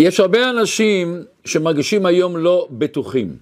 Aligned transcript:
יש 0.00 0.20
הרבה 0.20 0.50
אנשים 0.50 1.24
שמרגישים 1.44 2.06
היום 2.06 2.36
לא 2.36 2.68
בטוחים. 2.70 3.36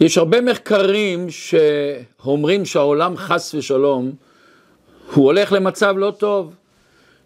יש 0.00 0.18
הרבה 0.18 0.40
מחקרים 0.40 1.26
שאומרים 1.30 2.64
שהעולם 2.64 3.16
חס 3.16 3.54
ושלום, 3.54 4.12
הוא 5.14 5.24
הולך 5.24 5.52
למצב 5.52 5.94
לא 5.98 6.12
טוב. 6.18 6.54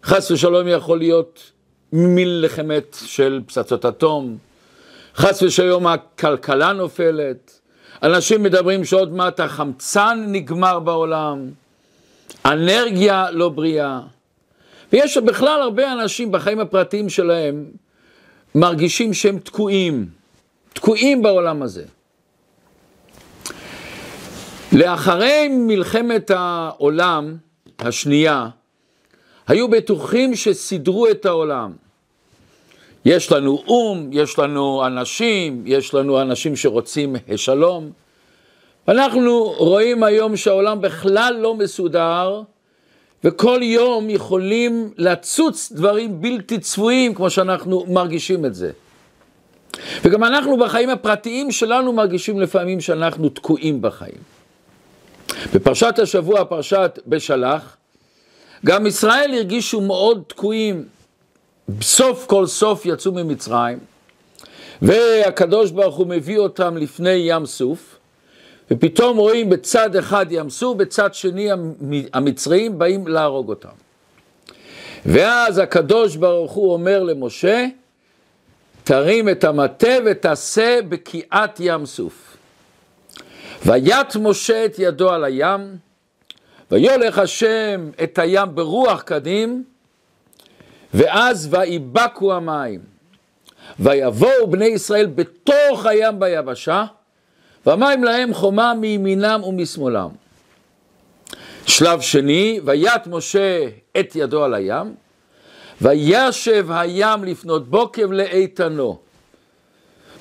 חס 0.03 0.31
ושלום 0.31 0.67
יכול 0.67 0.97
להיות 0.97 1.51
מלחמת 1.93 2.97
של 3.05 3.41
פצצות 3.45 3.85
אטום, 3.85 4.37
חס 5.15 5.43
ושלום 5.43 5.87
הכלכלה 5.87 6.73
נופלת, 6.73 7.59
אנשים 8.03 8.43
מדברים 8.43 8.85
שעוד 8.85 9.13
מעט 9.13 9.39
החמצן 9.39 10.25
נגמר 10.27 10.79
בעולם, 10.79 11.49
אנרגיה 12.45 13.31
לא 13.31 13.49
בריאה. 13.49 13.99
ויש 14.93 15.17
בכלל 15.17 15.61
הרבה 15.61 15.93
אנשים 15.93 16.31
בחיים 16.31 16.59
הפרטיים 16.59 17.09
שלהם 17.09 17.65
מרגישים 18.55 19.13
שהם 19.13 19.39
תקועים, 19.39 20.05
תקועים 20.73 21.23
בעולם 21.23 21.61
הזה. 21.61 21.83
לאחרי 24.71 25.47
מלחמת 25.47 26.31
העולם 26.35 27.37
השנייה, 27.79 28.47
היו 29.47 29.67
בטוחים 29.67 30.35
שסידרו 30.35 31.07
את 31.07 31.25
העולם. 31.25 31.71
יש 33.05 33.31
לנו 33.31 33.63
או"ם, 33.67 34.09
יש 34.11 34.39
לנו 34.39 34.85
אנשים, 34.85 35.63
יש 35.65 35.93
לנו 35.93 36.21
אנשים 36.21 36.55
שרוצים 36.55 37.15
שלום. 37.35 37.91
אנחנו 38.87 39.43
רואים 39.57 40.03
היום 40.03 40.37
שהעולם 40.37 40.81
בכלל 40.81 41.37
לא 41.39 41.55
מסודר, 41.55 42.41
וכל 43.23 43.59
יום 43.63 44.09
יכולים 44.09 44.93
לצוץ 44.97 45.71
דברים 45.71 46.21
בלתי 46.21 46.59
צפויים, 46.59 47.15
כמו 47.15 47.29
שאנחנו 47.29 47.85
מרגישים 47.87 48.45
את 48.45 48.55
זה. 48.55 48.71
וגם 50.03 50.23
אנחנו 50.23 50.57
בחיים 50.57 50.89
הפרטיים 50.89 51.51
שלנו 51.51 51.93
מרגישים 51.93 52.39
לפעמים 52.39 52.81
שאנחנו 52.81 53.29
תקועים 53.29 53.81
בחיים. 53.81 54.33
בפרשת 55.53 55.99
השבוע, 55.99 56.45
פרשת 56.45 56.99
בשלח, 57.07 57.77
גם 58.65 58.87
ישראל 58.87 59.31
הרגישו 59.33 59.81
מאוד 59.81 60.23
תקועים. 60.27 60.85
סוף 61.81 62.25
כל 62.25 62.45
סוף 62.45 62.85
יצאו 62.85 63.11
ממצרים, 63.11 63.79
והקדוש 64.81 65.71
ברוך 65.71 65.95
הוא 65.95 66.07
מביא 66.07 66.37
אותם 66.37 66.77
לפני 66.77 67.09
ים 67.09 67.45
סוף, 67.45 67.95
ופתאום 68.71 69.17
רואים 69.17 69.49
בצד 69.49 69.95
אחד 69.95 70.25
ים 70.29 70.49
סוף, 70.49 70.77
בצד 70.77 71.13
שני 71.13 71.49
המצרים 72.13 72.79
באים 72.79 73.07
להרוג 73.07 73.49
אותם. 73.49 73.69
ואז 75.05 75.57
הקדוש 75.57 76.15
ברוך 76.15 76.51
הוא 76.51 76.73
אומר 76.73 77.03
למשה, 77.03 77.65
תרים 78.83 79.29
את 79.29 79.43
המטה 79.43 79.93
ותעשה 80.05 80.79
בקיעת 80.89 81.59
ים 81.59 81.85
סוף. 81.85 82.37
ויט 83.65 84.15
משה 84.15 84.65
את 84.65 84.75
ידו 84.79 85.09
על 85.09 85.23
הים, 85.23 85.77
ויולך 86.71 87.19
השם 87.19 87.89
את 88.03 88.19
הים 88.19 88.55
ברוח 88.55 89.01
קדים, 89.01 89.63
ואז 90.93 91.47
ויבקו 91.51 92.33
המים. 92.33 92.79
ויבואו 93.79 94.47
בני 94.47 94.65
ישראל 94.65 95.05
בתוך 95.05 95.85
הים 95.85 96.19
ביבשה, 96.19 96.85
והמים 97.65 98.03
להם 98.03 98.33
חומה 98.33 98.73
מימינם 98.73 99.43
ומשמאלם. 99.43 100.09
שלב 101.65 102.01
שני, 102.01 102.59
ויט 102.65 103.07
משה 103.07 103.67
את 103.99 104.15
ידו 104.15 104.43
על 104.43 104.53
הים, 104.53 104.95
וישב 105.81 106.67
הים 106.71 107.23
לפנות 107.23 107.67
בוקר 107.67 108.05
לאיתנו. 108.05 108.99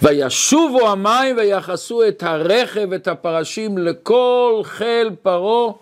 וישובו 0.02 0.88
המים 0.88 1.36
ויחסו 1.36 2.08
את 2.08 2.22
הרכב 2.22 2.88
ואת 2.90 3.08
הפרשים 3.08 3.78
לכל 3.78 4.60
חיל 4.64 5.10
פרעה 5.22 5.72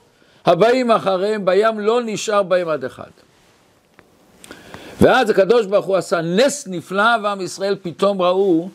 הבאים 0.47 0.91
אחריהם 0.91 1.45
בים 1.45 1.81
לא 1.81 2.01
נשאר 2.05 2.43
בהם 2.43 2.69
עד 2.69 2.85
אחד. 2.85 3.11
ואז 5.01 5.31
הקדוש 5.31 5.67
ברוך 5.67 5.87
הוא 5.87 5.97
עשה 5.97 6.21
נס 6.21 6.69
נפלא 6.69 7.17
ועם 7.23 7.41
ישראל 7.41 7.77
פתאום 7.83 8.23
ראו 8.23 8.69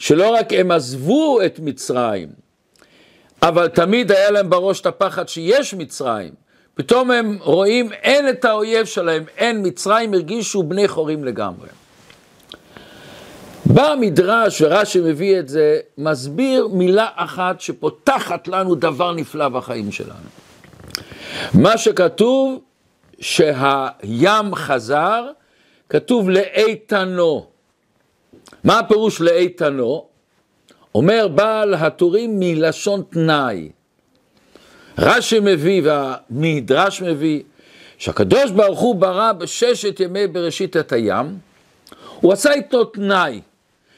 שלא 0.00 0.34
רק 0.34 0.52
הם 0.52 0.70
עזבו 0.70 1.38
את 1.46 1.58
מצרים, 1.58 2.28
אבל 3.42 3.68
תמיד 3.68 4.12
היה 4.12 4.30
להם 4.30 4.50
בראש 4.50 4.80
את 4.80 4.86
הפחד 4.86 5.28
שיש 5.28 5.74
מצרים. 5.74 6.34
פתאום 6.74 7.10
הם 7.10 7.38
רואים 7.40 7.92
אין 7.92 8.28
את 8.28 8.44
האויב 8.44 8.86
שלהם, 8.86 9.24
אין 9.36 9.66
מצרים, 9.66 10.14
הרגישו 10.14 10.62
בני 10.62 10.88
חורים 10.88 11.24
לגמרי. 11.24 11.68
בא 13.66 13.92
המדרש, 13.92 14.62
ורש"י 14.62 15.00
מביא 15.00 15.38
את 15.38 15.48
זה, 15.48 15.80
מסביר 15.98 16.68
מילה 16.68 17.08
אחת 17.14 17.60
שפותחת 17.60 18.48
לנו 18.48 18.74
דבר 18.74 19.12
נפלא 19.12 19.48
בחיים 19.48 19.92
שלנו. 19.92 20.28
מה 21.54 21.78
שכתוב 21.78 22.60
שהים 23.20 24.54
חזר, 24.54 25.26
כתוב 25.88 26.30
לאיתנו. 26.30 27.46
מה 28.64 28.78
הפירוש 28.78 29.20
לאיתנו? 29.20 30.06
אומר 30.94 31.28
בעל 31.28 31.74
הטורים 31.74 32.36
מלשון 32.38 33.02
תנאי. 33.10 33.68
רש"י 34.98 35.40
מביא 35.40 35.82
והמדרש 35.84 37.02
מביא 37.02 37.42
שהקדוש 37.98 38.50
ברוך 38.50 38.80
הוא 38.80 38.94
ברא 38.94 39.32
בששת 39.32 40.00
ימי 40.00 40.26
בראשית 40.26 40.76
את 40.76 40.92
הים, 40.92 41.38
הוא 42.20 42.32
עשה 42.32 42.52
איתו 42.52 42.84
תנאי, 42.84 43.40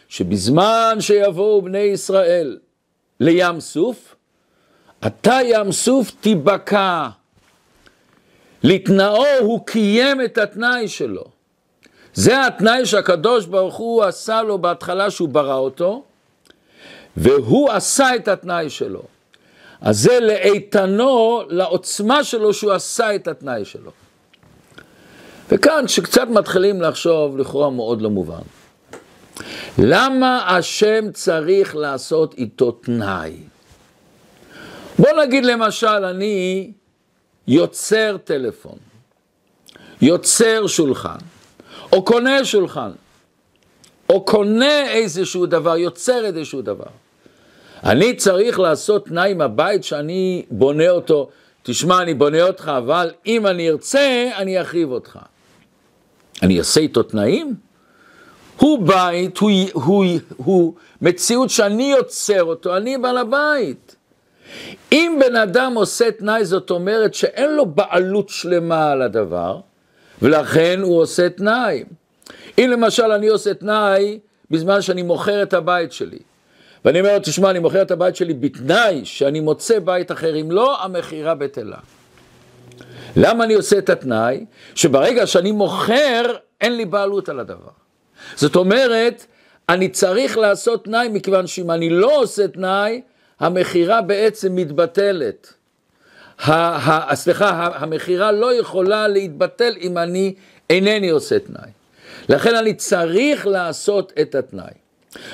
שבזמן 0.09 0.97
שיבואו 1.01 1.63
בני 1.63 1.79
ישראל 1.79 2.59
לים 3.21 3.61
סוף, 3.61 4.15
אתה 5.07 5.39
ים 5.45 5.73
סוף 5.73 6.11
תיבקע. 6.21 7.09
לתנאו 8.65 9.27
הוא 9.41 9.67
קיים 9.67 10.21
את 10.21 10.39
התנאי 10.39 10.89
שלו. 10.89 11.25
זה 12.15 12.47
התנאי 12.47 12.87
שהקדוש 12.87 13.47
ברוך 13.47 13.77
הוא 13.77 14.05
עשה 14.05 14.43
לו 14.43 14.59
בהתחלה 14.59 15.11
שהוא 15.11 15.29
ברא 15.29 15.55
אותו, 15.55 16.03
והוא 17.17 17.71
עשה 17.71 18.15
את 18.17 18.29
התנאי 18.29 18.71
שלו. 18.71 19.03
אז 19.81 19.99
זה 20.01 20.21
לאיתנו, 20.21 21.43
לעוצמה 21.49 22.25
שלו 22.25 22.55
שהוא 22.55 22.73
עשה 22.73 23.15
את 23.15 23.29
התנאי 23.29 23.65
שלו. 23.65 23.91
וכאן 25.49 25.85
כשקצת 25.87 26.29
מתחילים 26.29 26.83
לחשוב, 26.83 27.39
לכאורה 27.39 27.71
מאוד 27.71 28.03
לא 28.03 28.11
מובן. 28.11 28.43
למה 29.79 30.57
השם 30.57 31.13
צריך 31.13 31.77
לעשות 31.77 32.35
איתו 32.35 32.71
תנאי? 32.71 33.37
בוא 34.99 35.23
נגיד 35.23 35.45
למשל, 35.45 35.87
אני 35.87 36.71
יוצר 37.47 38.17
טלפון, 38.25 38.79
יוצר 40.03 40.67
שולחן, 40.67 41.19
או 41.93 42.05
קונה 42.05 42.45
שולחן, 42.45 42.91
או 44.11 44.25
קונה 44.25 44.91
איזשהו 44.91 45.47
דבר, 45.47 45.77
יוצר 45.77 46.25
איזשהו 46.25 46.63
דבר. 46.63 46.91
אני 47.85 48.17
צריך 48.17 48.61
לעשות 48.61 49.07
תנאי 49.07 49.31
עם 49.31 49.41
הבית 49.41 49.85
שאני 49.85 50.43
בונה 50.51 50.91
אותו, 50.91 51.29
תשמע, 51.63 52.03
אני 52.03 52.15
בונה 52.15 52.43
אותך, 52.43 52.73
אבל 52.79 53.11
אם 53.27 53.47
אני 53.47 53.71
ארצה, 53.71 54.31
אני 54.37 54.61
אחריב 54.61 54.91
אותך. 54.91 55.19
אני 56.43 56.59
אעשה 56.59 56.81
איתו 56.81 57.03
תנאים? 57.03 57.55
הוא 58.57 58.87
בית, 58.87 59.39
הוא, 59.39 59.51
הוא, 59.73 60.05
הוא, 60.37 60.75
מציאות 61.03 61.51
שאני 61.51 61.93
יוצר 61.93 62.45
אותו, 62.45 62.77
אני 62.77 62.99
בעל 62.99 63.19
הבית. 63.19 63.97
אם 64.93 65.19
בן 65.21 65.37
אדם 65.37 65.73
עושה 65.75 66.11
תנאי, 66.11 66.45
זאת 66.45 66.71
אומרת 66.71 67.15
שאין 67.15 67.51
לו 67.51 67.67
בעלות 67.67 68.29
שלמה 68.29 68.91
על 68.91 69.03
הדבר, 69.03 69.61
ולכן 70.23 70.81
הוא 70.83 71.01
עושה 71.01 71.29
תנאי. 71.29 71.85
אם 72.59 72.69
למשל 72.73 73.13
אני 73.13 73.29
עושה 73.29 73.55
תנאי 73.55 74.19
בזמן 74.51 74.83
שאני 74.83 75.03
מוכר 75.03 75.43
את 75.43 75.55
הבית 75.55 75.93
שלי, 75.93 76.19
ואני 76.85 77.01
אומר 77.01 77.15
לו, 77.15 77.19
תשמע, 77.19 77.51
אני 77.51 77.59
מוכר 77.59 77.83
את 77.83 77.91
הבית 77.91 78.17
שלי 78.17 78.35
בתנאי 78.35 79.05
שאני 79.05 79.41
מוצא 79.41 79.79
בית 79.79 80.13
אחר, 80.13 80.41
אם 80.41 80.51
לא, 80.51 80.83
המכירה 80.83 81.35
בטלה. 81.35 81.77
למה 83.17 83.45
אני 83.45 83.55
עושה 83.55 83.79
את 83.79 83.91
התנאי? 83.91 84.45
שברגע 84.75 85.27
שאני 85.27 85.53
מוכר, 85.53 86.23
אין 86.61 86.77
לי 86.77 86.85
בעלות 86.85 87.29
על 87.29 87.41
הדבר. 87.41 87.71
זאת 88.35 88.57
אומרת, 88.57 89.27
אני 89.69 89.89
צריך 89.89 90.39
לעשות 90.39 90.85
תנאי, 90.85 91.09
מכיוון 91.09 91.47
שאם 91.47 91.71
אני 91.71 91.91
לא 91.91 92.21
עושה 92.21 92.49
תנאי, 92.49 93.01
המכירה 93.41 94.03
בעצם 94.03 94.57
מתבטלת. 94.57 95.55
סליחה, 97.15 97.69
המכירה 97.75 98.33
לא 98.33 98.55
יכולה 98.55 99.09
להתבטל 99.09 99.73
אם 99.81 99.99
אני 99.99 100.35
אינני 100.71 101.09
עושה 101.09 101.39
תנאי. 101.39 101.71
לכן 102.29 102.55
אני 102.55 102.75
צריך 102.75 103.47
לעשות 103.47 104.13
את 104.21 104.35
התנאי. 104.35 104.75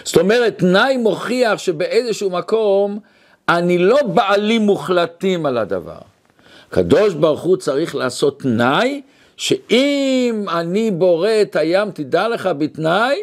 זאת 0.04 0.16
אומרת, 0.16 0.58
תנאי 0.58 0.96
מוכיח 0.96 1.58
שבאיזשהו 1.58 2.30
מקום 2.30 2.98
אני 3.48 3.78
לא 3.78 4.02
בעלים 4.02 4.62
מוחלטים 4.62 5.46
על 5.46 5.58
הדבר. 5.58 5.98
הקדוש 6.68 7.14
ברוך 7.14 7.42
הוא 7.42 7.56
צריך 7.56 7.94
לעשות 7.94 8.40
תנאי, 8.40 9.02
שאם 9.36 10.44
אני 10.48 10.90
בורא 10.90 11.30
את 11.42 11.56
הים, 11.56 11.90
תדע 11.90 12.28
לך 12.28 12.48
בתנאי, 12.58 13.16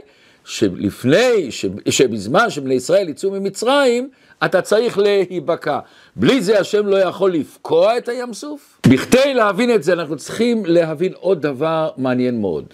שלפני, 0.46 1.48
שבזמן 1.90 2.50
שבני 2.50 2.74
ישראל 2.74 3.10
יצאו 3.10 3.32
ממצרים, 3.32 4.10
אתה 4.46 4.62
צריך 4.62 4.98
להיבקע. 4.98 5.80
בלי 6.16 6.42
זה 6.42 6.60
השם 6.60 6.88
לא 6.88 6.98
יכול 6.98 7.34
לפקוע 7.34 7.98
את 7.98 8.10
הים 8.10 8.34
סוף. 8.34 8.80
בכדי 8.88 9.34
להבין 9.34 9.76
את 9.76 9.84
זה 9.84 9.94
אנחנו 9.94 10.18
צריכים 10.18 10.66
להבין 10.66 11.14
עוד 11.14 11.42
דבר 11.42 11.90
מעניין 11.98 12.42
מאוד. 12.42 12.66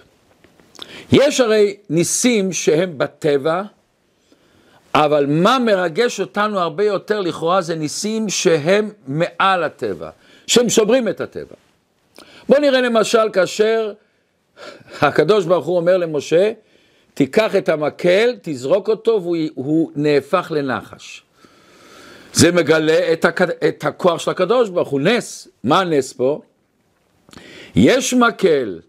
יש 1.12 1.40
הרי 1.40 1.76
ניסים 1.90 2.54
שהם 2.54 2.98
בטבע, 2.98 3.62
אבל 4.96 5.26
מה 5.26 5.60
מרגש 5.60 6.20
אותנו 6.20 6.60
הרבה 6.60 6.84
יותר 6.84 7.20
לכאורה 7.20 7.62
זה 7.62 7.76
ניסים 7.76 8.30
שהם 8.30 8.90
מעל 9.08 9.64
הטבע, 9.64 10.10
שהם 10.48 10.70
שוברים 10.70 11.08
את 11.08 11.22
הטבע. 11.22 11.56
בואו 12.50 12.62
נראה 12.62 12.82
למשל 12.82 13.30
כאשר 13.34 13.94
הקדוש 15.02 15.46
ברוך 15.46 15.66
הוא 15.66 15.78
אומר 15.78 15.98
למשה, 15.98 16.52
תיקח 17.14 17.56
את 17.56 17.70
המקל, 17.70 18.36
תזרוק 18.42 18.90
אותו 18.90 19.22
והוא 19.24 19.92
נהפך 19.96 20.52
לנחש. 20.56 21.24
זה 22.34 22.52
מגלה 22.52 23.14
את, 23.14 23.26
הכ... 23.26 23.42
את 23.42 23.84
הכוח 23.86 24.20
של 24.20 24.32
הקדוש 24.32 24.70
ברוך 24.70 24.90
הוא, 24.90 25.02
נס. 25.02 25.48
מה 25.64 25.80
הנס 25.80 26.14
פה? 26.14 26.42
יש 27.76 28.14
מקל, 28.14 28.80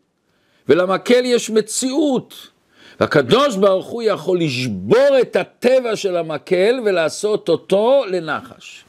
ולמקל 0.69 1.25
יש 1.25 1.51
מציאות. 1.51 2.35
והקדוש 3.01 3.57
ברוך 3.57 3.87
הוא 3.87 4.03
יכול 4.03 4.41
לשבור 4.41 5.19
את 5.21 5.37
הטבע 5.37 5.97
של 5.97 6.17
המקל 6.17 6.81
ולעשות 6.85 7.49
אותו 7.49 8.05
לנחש. 8.09 8.85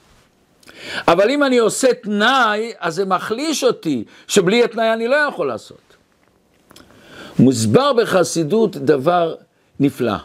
אבל 1.07 1.29
אם 1.29 1.43
אני 1.43 1.57
עושה 1.57 1.93
תנאי, 1.93 2.73
אז 2.79 2.95
זה 2.95 3.05
מחליש 3.05 3.63
אותי, 3.63 4.03
שבלי 4.27 4.63
התנאי 4.63 4.93
אני 4.93 5.07
לא 5.07 5.15
יכול 5.15 5.47
לעשות. 5.47 5.81
מוסבר 7.39 7.93
בחסידות 7.93 8.77
דבר 8.77 9.35
נפלא. 9.79 10.17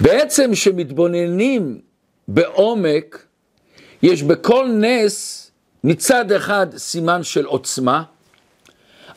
בעצם 0.00 0.50
כשמתבוננים 0.52 1.80
בעומק, 2.28 3.26
יש 4.02 4.22
בכל 4.22 4.68
נס 4.72 5.50
מצד 5.84 6.32
אחד 6.32 6.66
סימן 6.76 7.22
של 7.22 7.44
עוצמה, 7.44 8.02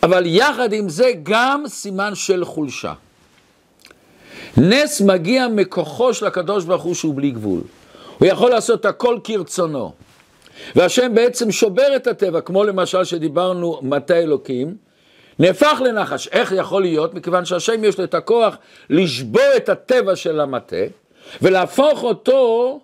אבל 0.04 0.24
יחד 0.26 0.74
עם 0.74 0.90
זה 0.90 1.12
גם 1.24 1.64
סימן 1.68 2.16
של 2.16 2.46
חולשה. 2.46 2.94
נס 4.58 5.02
מגיע 5.02 5.48
מכוחו 5.48 6.14
של 6.14 6.26
הקדוש 6.26 6.66
ברוך 6.66 6.84
הוא 6.84 6.94
שהוא 6.94 7.16
בלי 7.16 7.32
גבול. 7.32 7.62
הוא 8.18 8.28
יכול 8.28 8.50
לעשות 8.52 8.86
הכל 8.86 9.20
כרצונו. 9.24 9.94
והשם 10.76 11.16
בעצם 11.16 11.52
שובר 11.52 11.96
את 11.96 12.08
הטבע, 12.08 12.42
כמו 12.42 12.64
למשל 12.64 13.04
שדיברנו 13.04 13.80
מטה 13.82 14.18
אלוקים, 14.18 14.76
נהפך 15.40 15.82
לנחש. 15.86 16.28
איך 16.28 16.54
יכול 16.58 16.82
להיות? 16.82 17.14
מכיוון 17.14 17.46
שהשם 17.46 17.84
יש 17.84 17.98
לו 17.98 18.04
את 18.04 18.14
הכוח 18.14 18.58
לשבור 18.90 19.56
את 19.58 19.70
הטבע 19.70 20.16
של 20.16 20.40
המטה 20.40 20.76
ולהפוך 21.42 22.04
אותו 22.04 22.80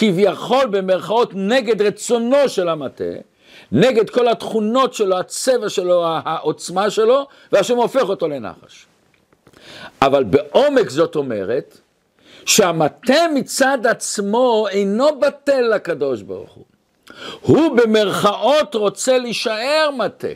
כביכול 0.00 0.66
במרכאות 0.70 1.30
נגד 1.34 1.82
רצונו 1.82 2.48
של 2.48 2.68
המטה, 2.68 3.04
נגד 3.72 4.10
כל 4.10 4.28
התכונות 4.28 4.94
שלו, 4.94 5.18
הצבע 5.18 5.68
שלו, 5.68 6.04
העוצמה 6.24 6.90
שלו, 6.90 7.26
והשם 7.52 7.76
הופך 7.76 8.02
אותו 8.02 8.28
לנחש. 8.28 8.86
אבל 10.02 10.24
בעומק 10.24 10.90
זאת 10.90 11.16
אומרת 11.16 11.78
שהמטה 12.46 13.14
מצד 13.34 13.78
עצמו 13.86 14.66
אינו 14.70 15.20
בטל 15.20 15.60
לקדוש 15.60 16.22
ברוך 16.22 16.52
הוא. 16.52 16.64
הוא 17.40 17.76
במרכאות 17.76 18.74
רוצה 18.74 19.18
להישאר 19.18 19.90
מטה, 19.98 20.28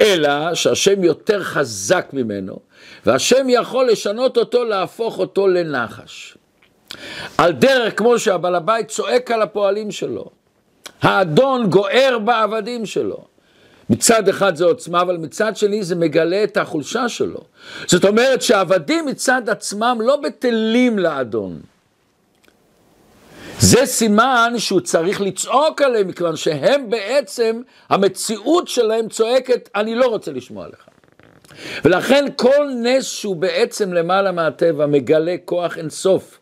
אלא 0.00 0.54
שהשם 0.54 1.04
יותר 1.04 1.42
חזק 1.42 2.06
ממנו, 2.12 2.58
והשם 3.06 3.46
יכול 3.48 3.88
לשנות 3.90 4.36
אותו, 4.36 4.64
להפוך 4.64 5.18
אותו 5.18 5.48
לנחש. 5.48 6.36
על 7.38 7.52
דרך 7.52 7.98
כמו 7.98 8.18
שהבעל 8.18 8.54
הבית 8.54 8.88
צועק 8.88 9.30
על 9.30 9.42
הפועלים 9.42 9.90
שלו, 9.90 10.30
האדון 11.02 11.70
גוער 11.70 12.18
בעבדים 12.24 12.86
שלו. 12.86 13.24
מצד 13.90 14.28
אחד 14.28 14.56
זה 14.56 14.64
עוצמה, 14.64 15.00
אבל 15.00 15.16
מצד 15.16 15.56
שני 15.56 15.82
זה 15.82 15.96
מגלה 15.96 16.44
את 16.44 16.56
החולשה 16.56 17.08
שלו. 17.08 17.40
זאת 17.86 18.04
אומרת 18.04 18.42
שהעבדים 18.42 19.06
מצד 19.06 19.48
עצמם 19.48 19.98
לא 20.00 20.16
בטלים 20.16 20.98
לאדון. 20.98 21.60
זה 23.58 23.86
סימן 23.86 24.54
שהוא 24.58 24.80
צריך 24.80 25.20
לצעוק 25.20 25.82
עליהם, 25.82 26.08
מכיוון 26.08 26.36
שהם 26.36 26.90
בעצם, 26.90 27.62
המציאות 27.88 28.68
שלהם 28.68 29.08
צועקת, 29.08 29.68
אני 29.74 29.94
לא 29.94 30.06
רוצה 30.06 30.32
לשמוע 30.32 30.66
לך. 30.68 30.84
ולכן 31.84 32.24
כל 32.36 32.68
נס 32.82 33.04
שהוא 33.04 33.36
בעצם 33.36 33.92
למעלה 33.92 34.32
מהטבע 34.32 34.86
מגלה 34.86 35.36
כוח 35.44 35.78
אינסוף, 35.78 36.39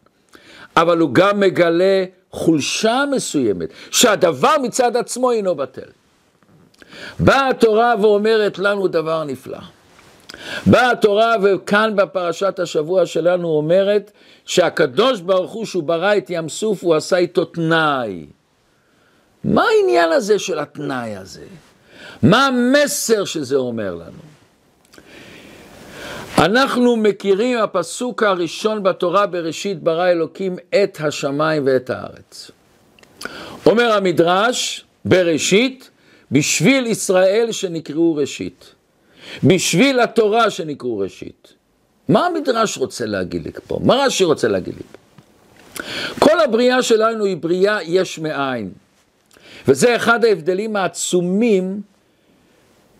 אבל 0.81 0.99
הוא 0.99 1.11
גם 1.13 1.41
מגלה 1.41 2.05
חולשה 2.31 3.05
מסוימת, 3.11 3.69
שהדבר 3.91 4.55
מצד 4.63 4.97
עצמו 4.97 5.31
אינו 5.31 5.55
בטל. 5.55 5.91
באה 7.19 7.49
התורה 7.49 7.95
ואומרת 8.01 8.59
לנו 8.59 8.89
דבר 8.89 9.25
נפלא. 9.25 9.59
באה 10.67 10.91
התורה 10.91 11.35
וכאן 11.43 11.93
בפרשת 11.97 12.59
השבוע 12.59 13.07
שלנו 13.07 13.49
אומרת 13.49 14.13
שהקדוש 14.45 15.21
ברוך 15.21 15.53
הוא 15.53 15.67
שהוא 15.67 15.83
ברא 15.83 16.17
את 16.17 16.31
ים 16.31 16.49
סוף 16.49 16.85
הוא 16.85 16.95
עשה 16.95 17.17
איתו 17.17 17.45
תנאי. 17.45 18.27
מה 19.45 19.65
העניין 19.65 20.13
הזה 20.13 20.39
של 20.39 20.59
התנאי 20.59 21.17
הזה? 21.17 21.45
מה 22.23 22.47
המסר 22.47 23.25
שזה 23.25 23.57
אומר 23.57 23.95
לנו? 23.95 24.38
אנחנו 26.39 26.97
מכירים 26.97 27.59
הפסוק 27.59 28.23
הראשון 28.23 28.83
בתורה 28.83 29.27
בראשית 29.27 29.83
ברא 29.83 30.09
אלוקים 30.09 30.57
את 30.83 30.99
השמיים 31.01 31.63
ואת 31.67 31.91
הארץ. 31.91 32.51
אומר 33.67 33.93
המדרש 33.93 34.85
בראשית 35.05 35.91
בשביל 36.33 36.87
ישראל 36.87 37.53
שנקראו 37.53 38.15
ראשית, 38.15 38.75
בשביל 39.45 40.01
התורה 40.01 40.51
שנקראו 40.51 40.99
ראשית. 40.99 41.53
מה 42.09 42.27
המדרש 42.27 42.79
רוצה 42.79 43.07
להגיד 43.07 43.45
לי 43.45 43.53
פה? 43.67 43.79
מה 43.85 43.95
רש"י 43.95 44.25
רוצה 44.25 44.49
להגיד 44.49 44.75
לי 44.75 44.83
פה? 44.93 44.99
כל 46.19 46.41
הבריאה 46.41 46.83
שלנו 46.83 47.25
היא 47.25 47.37
בריאה 47.37 47.83
יש 47.83 48.19
מאין. 48.19 48.71
וזה 49.69 49.97
אחד 49.97 50.25
ההבדלים 50.25 50.77
העצומים 50.77 51.81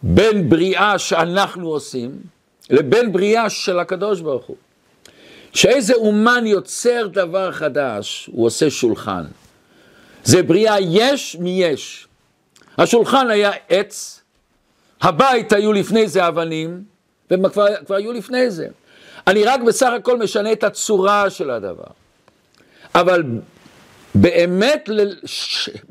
בין 0.03 0.49
בריאה 0.49 0.99
שאנחנו 0.99 1.69
עושים 1.69 2.21
לבין 2.71 3.13
בריאה 3.13 3.51
של 3.51 3.79
הקדוש 3.79 4.21
ברוך 4.21 4.47
הוא. 4.47 4.57
שאיזה 5.53 5.95
אומן 5.95 6.47
יוצר 6.47 7.07
דבר 7.07 7.53
חדש, 7.53 8.31
הוא 8.33 8.47
עושה 8.47 8.71
שולחן. 8.71 9.25
זה 10.25 10.43
בריאה 10.43 10.81
יש 10.81 11.37
מיש. 11.41 12.07
השולחן 12.79 13.31
היה 13.31 13.51
עץ, 13.69 14.23
הבית 15.01 15.53
היו 15.53 15.73
לפני 15.73 16.09
זה 16.09 16.29
אבנים, 16.29 16.83
והם 17.31 17.49
כבר, 17.49 17.67
כבר 17.87 17.97
היו 17.97 18.13
לפני 18.13 18.51
זה. 18.51 18.69
אני 19.27 19.45
רק 19.45 19.61
בסך 19.61 19.91
הכל 19.97 20.19
משנה 20.19 20.53
את 20.53 20.65
הצורה 20.65 21.31
של 21.31 21.51
הדבר. 21.51 21.91
אבל 22.95 23.23
באמת, 24.15 24.91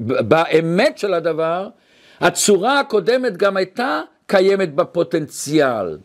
באמת 0.08 0.98
של 0.98 1.14
הדבר, 1.14 1.68
הצורה 2.20 2.80
הקודמת 2.80 3.38
גם 3.38 3.58
הייתה 3.58 4.02
קיימת 4.28 4.76
בפוטנציאל. 4.76 5.98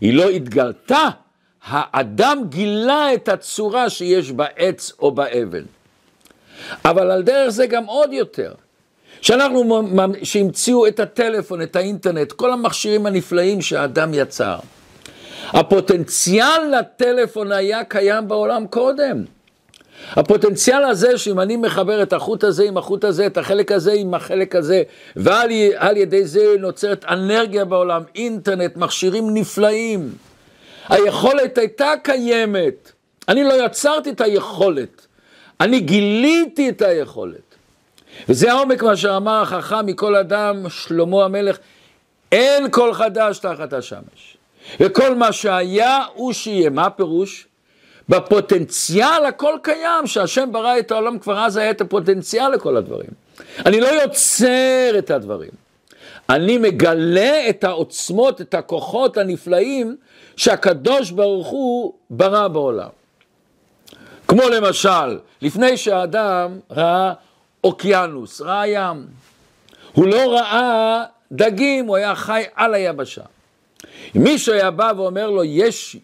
היא 0.00 0.14
לא 0.14 0.28
התגלתה, 0.28 1.08
האדם 1.64 2.42
גילה 2.48 3.14
את 3.14 3.28
הצורה 3.28 3.90
שיש 3.90 4.32
בעץ 4.32 4.92
או 4.98 5.10
באבן. 5.10 5.64
אבל 6.84 7.10
על 7.10 7.22
דרך 7.22 7.48
זה 7.48 7.66
גם 7.66 7.84
עוד 7.84 8.12
יותר. 8.12 8.54
שאנחנו, 9.20 9.82
שהמציאו 10.22 10.86
את 10.86 11.00
הטלפון, 11.00 11.62
את 11.62 11.76
האינטרנט, 11.76 12.32
כל 12.32 12.52
המכשירים 12.52 13.06
הנפלאים 13.06 13.62
שהאדם 13.62 14.14
יצר. 14.14 14.58
הפוטנציאל 15.48 16.74
לטלפון 16.78 17.52
היה 17.52 17.84
קיים 17.84 18.28
בעולם 18.28 18.66
קודם. 18.66 19.24
הפוטנציאל 20.10 20.84
הזה 20.84 21.18
שאם 21.18 21.40
אני 21.40 21.56
מחבר 21.56 22.02
את 22.02 22.12
החוט 22.12 22.44
הזה 22.44 22.64
עם 22.64 22.76
החוט 22.76 23.04
הזה, 23.04 23.26
את 23.26 23.38
החלק 23.38 23.72
הזה 23.72 23.92
עם 23.92 24.14
החלק 24.14 24.56
הזה, 24.56 24.82
ועל 25.16 25.96
ידי 25.96 26.24
זה 26.24 26.54
נוצרת 26.58 27.04
אנרגיה 27.04 27.64
בעולם, 27.64 28.02
אינטרנט, 28.14 28.76
מכשירים 28.76 29.34
נפלאים. 29.34 30.12
היכולת 30.88 31.58
הייתה 31.58 31.92
קיימת. 32.02 32.92
אני 33.28 33.44
לא 33.44 33.64
יצרתי 33.64 34.10
את 34.10 34.20
היכולת, 34.20 35.06
אני 35.60 35.80
גיליתי 35.80 36.68
את 36.68 36.82
היכולת. 36.82 37.54
וזה 38.28 38.52
העומק 38.52 38.82
מה 38.82 38.96
שאמר 38.96 39.42
החכם 39.42 39.86
מכל 39.86 40.16
אדם, 40.16 40.68
שלמה 40.68 41.24
המלך, 41.24 41.58
אין 42.32 42.70
כל 42.70 42.94
חדש 42.94 43.38
תחת 43.38 43.72
השמש. 43.72 44.36
וכל 44.80 45.14
מה 45.14 45.32
שהיה 45.32 46.04
הוא 46.14 46.32
שיהיה. 46.32 46.70
מה 46.70 46.86
הפירוש? 46.86 47.47
בפוטנציאל 48.08 49.24
הכל 49.28 49.54
קיים, 49.62 50.06
שהשם 50.06 50.48
ברא 50.52 50.78
את 50.78 50.90
העולם, 50.90 51.18
כבר 51.18 51.38
אז 51.38 51.56
היה 51.56 51.70
את 51.70 51.80
הפוטנציאל 51.80 52.48
לכל 52.48 52.76
הדברים. 52.76 53.10
אני 53.66 53.80
לא 53.80 53.86
יוצר 53.86 54.98
את 54.98 55.10
הדברים. 55.10 55.50
אני 56.30 56.58
מגלה 56.58 57.48
את 57.48 57.64
העוצמות, 57.64 58.40
את 58.40 58.54
הכוחות 58.54 59.16
הנפלאים 59.16 59.96
שהקדוש 60.36 61.10
ברוך 61.10 61.48
הוא 61.48 61.92
ברא 62.10 62.48
בעולם. 62.48 62.88
כמו 64.28 64.48
למשל, 64.48 65.18
לפני 65.42 65.76
שהאדם 65.76 66.58
ראה 66.70 67.12
אוקיינוס, 67.64 68.40
ראה 68.40 68.66
ים, 68.66 69.06
הוא 69.92 70.06
לא 70.06 70.32
ראה 70.32 71.04
דגים, 71.32 71.86
הוא 71.86 71.96
היה 71.96 72.14
חי 72.14 72.44
על 72.54 72.74
היבשה. 72.74 73.22
אם 74.16 74.22
מישהו 74.22 74.52
היה 74.52 74.70
בא 74.70 74.92
ואומר 74.96 75.30
לו, 75.30 75.44
יש 75.44 75.96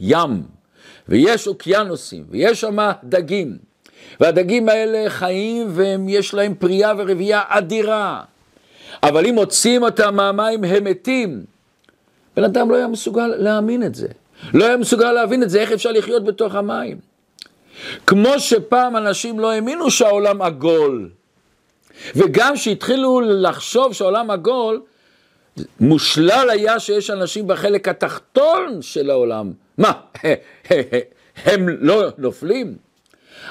ים, 0.00 0.42
ויש 1.08 1.46
אוקיינוסים, 1.46 2.24
ויש 2.30 2.60
שם 2.60 2.76
דגים, 3.04 3.58
והדגים 4.20 4.68
האלה 4.68 5.10
חיים 5.10 5.66
ויש 5.74 6.34
להם 6.34 6.54
פרייה 6.54 6.92
ורבייה 6.98 7.42
אדירה, 7.48 8.22
אבל 9.02 9.26
אם 9.26 9.34
מוציאים 9.34 9.82
אותם 9.82 10.16
מהמים 10.16 10.64
הם 10.64 10.84
מתים. 10.84 11.44
בן 12.36 12.44
אדם 12.44 12.70
לא 12.70 12.76
היה 12.76 12.88
מסוגל 12.88 13.26
להאמין 13.26 13.82
את 13.82 13.94
זה, 13.94 14.08
לא 14.54 14.64
היה 14.64 14.76
מסוגל 14.76 15.12
להבין 15.12 15.42
את 15.42 15.50
זה, 15.50 15.60
איך 15.60 15.72
אפשר 15.72 15.92
לחיות 15.92 16.24
בתוך 16.24 16.54
המים. 16.54 16.98
כמו 18.06 18.38
שפעם 18.38 18.96
אנשים 18.96 19.40
לא 19.40 19.50
האמינו 19.50 19.90
שהעולם 19.90 20.42
עגול, 20.42 21.10
וגם 22.16 22.56
שהתחילו 22.56 23.20
לחשוב 23.20 23.92
שהעולם 23.92 24.30
עגול, 24.30 24.80
מושלל 25.80 26.50
היה 26.50 26.80
שיש 26.80 27.10
אנשים 27.10 27.46
בחלק 27.46 27.88
התחתון 27.88 28.82
של 28.82 29.10
העולם. 29.10 29.52
מה, 29.78 29.92
הם 31.44 31.68
לא 31.68 32.02
נופלים? 32.18 32.76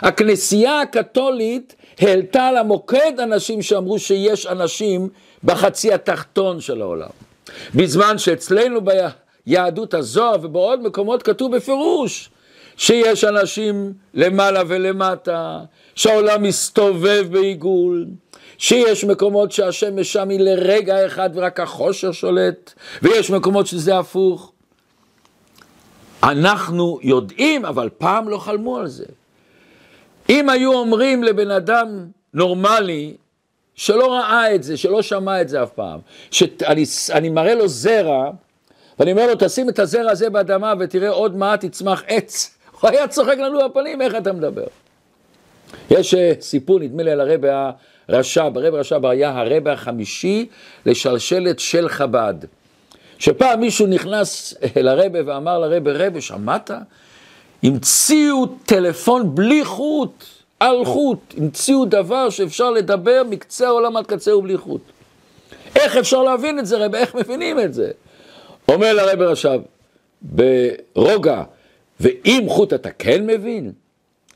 הכנסייה 0.02 0.82
הקתולית 0.82 1.76
העלתה 2.00 2.48
על 2.48 2.58
המוקד 2.58 3.20
אנשים 3.20 3.62
שאמרו 3.62 4.00
שיש 4.00 4.48
אנשים 4.48 5.10
בחצי 5.44 5.94
התחתון 5.94 6.62
של 6.62 6.82
העולם. 6.82 7.10
בזמן 7.76 8.18
שאצלנו 8.18 8.80
ביהדות 9.46 9.94
הזוהר 9.94 10.36
ובעוד 10.42 10.82
מקומות 10.84 11.24
כתוב 11.24 11.56
בפירוש 11.56 12.30
שיש 12.78 13.24
אנשים 13.24 13.94
למעלה 14.14 14.62
ולמטה, 14.68 15.60
שהעולם 15.96 16.44
מסתובב 16.44 17.28
בעיגול, 17.32 18.06
שיש 18.58 19.04
מקומות 19.04 19.52
שהשמש 19.52 20.14
שם 20.14 20.30
היא 20.30 20.40
לרגע 20.40 21.06
אחד 21.06 21.30
ורק 21.34 21.60
החושר 21.60 22.12
שולט, 22.12 22.74
ויש 23.02 23.32
מקומות 23.32 23.68
שזה 23.68 23.98
הפוך. 24.00 24.52
אנחנו 26.24 27.00
יודעים, 27.02 27.66
אבל 27.66 27.90
פעם 27.98 28.30
לא 28.30 28.38
חלמו 28.38 28.78
על 28.78 28.88
זה. 28.88 29.06
אם 30.30 30.50
היו 30.50 30.74
אומרים 30.74 31.24
לבן 31.24 31.52
אדם 31.52 32.08
נורמלי, 32.34 33.16
שלא 33.76 34.14
ראה 34.14 34.56
את 34.56 34.64
זה, 34.64 34.78
שלא 34.78 35.02
שמע 35.02 35.42
את 35.42 35.50
זה 35.50 35.64
אף 35.64 35.72
פעם, 35.72 36.00
שאני 36.32 37.30
מראה 37.30 37.56
לו 37.56 37.68
זרע, 37.68 38.32
ואני 39.00 39.12
אומר 39.12 39.28
לו, 39.28 39.34
תשים 39.40 39.70
את 39.70 39.80
הזרע 39.80 40.12
הזה 40.12 40.30
באדמה 40.30 40.74
ותראה 40.80 41.10
עוד 41.10 41.36
מעט 41.36 41.64
יצמח 41.64 42.04
עץ. 42.08 42.58
הוא 42.82 42.90
היה 42.90 43.08
צוחק 43.08 43.38
לנו 43.38 43.60
בפנים, 43.70 44.02
איך 44.02 44.16
אתה 44.16 44.34
מדבר? 44.34 44.68
יש 45.90 46.14
אה, 46.14 46.34
סיפור, 46.42 46.80
נדמה 46.80 47.04
לי, 47.04 47.12
על 47.12 47.22
הרבה 47.22 47.72
הרש"ב, 48.10 48.58
הרב 48.58 48.76
הרש"ב 48.76 49.06
היה 49.06 49.42
הרבה 49.42 49.74
החמישי 49.74 50.46
לשלשלת 50.86 51.60
של 51.60 51.90
חב"ד. 51.90 52.34
שפעם 53.20 53.60
מישהו 53.60 53.88
נכנס 53.88 54.54
אל 54.78 54.88
הרבה 54.88 55.20
ואמר 55.26 55.60
לרבה, 55.60 55.92
רבה, 55.94 56.22
שמעת? 56.22 56.72
המציאו 57.64 58.46
טלפון 58.66 59.36
בלי 59.36 59.66
חוט, 59.66 60.24
על 60.60 60.86
חוט, 60.86 61.34
המציאו 61.38 61.86
דבר 61.86 62.30
שאפשר 62.30 62.70
לדבר 62.70 63.22
מקצה 63.30 63.68
העולם 63.68 63.98
עד 63.98 64.06
קצה 64.06 64.36
ובלי 64.36 64.58
חוט. 64.58 64.82
איך 65.76 65.98
אפשר 65.98 66.24
להבין 66.24 66.60
את 66.60 66.66
זה, 66.66 66.86
רבה? 66.86 66.98
איך 66.98 67.16
מבינים 67.16 67.60
את 67.60 67.74
זה? 67.74 67.92
אומר 68.68 68.94
לרבה 68.94 69.32
עכשיו, 69.32 69.62
ברוגע, 70.22 71.44
ואם 72.00 72.46
חוט 72.48 72.74
אתה 72.74 72.92
כן 72.92 73.26
מבין? 73.28 73.72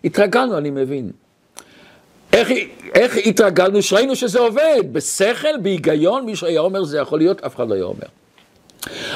התרגלנו, 0.03 0.57
אני 0.57 0.69
מבין. 0.69 1.11
איך, 2.33 2.49
איך 2.95 3.17
התרגלנו 3.25 3.81
שראינו 3.81 4.15
שזה 4.15 4.39
עובד? 4.39 4.81
בשכל, 4.91 5.57
בהיגיון, 5.61 6.25
מישהו 6.25 6.47
היה 6.47 6.59
אומר 6.59 6.83
זה 6.83 6.97
יכול 6.97 7.19
להיות, 7.19 7.41
אף 7.41 7.55
אחד 7.55 7.69
לא 7.69 7.73
היה 7.73 7.83
אומר. 7.83 8.07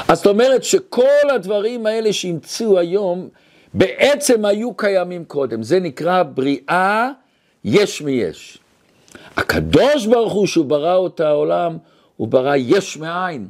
אז 0.07 0.17
זאת 0.17 0.27
אומרת 0.27 0.63
שכל 0.63 1.29
הדברים 1.35 1.85
האלה 1.85 2.13
שהמציאו 2.13 2.79
היום, 2.79 3.29
בעצם 3.73 4.45
היו 4.45 4.73
קיימים 4.73 5.25
קודם. 5.25 5.63
זה 5.63 5.79
נקרא 5.79 6.23
בריאה 6.23 7.09
יש 7.63 8.01
מיש. 8.01 8.57
הקדוש 9.37 10.05
ברוך 10.05 10.33
הוא, 10.33 10.47
שהוא 10.47 10.65
ברא 10.65 11.07
את 11.07 11.19
העולם, 11.19 11.77
הוא 12.17 12.27
ברא 12.27 12.55
יש 12.55 12.97
מאין. 12.97 13.47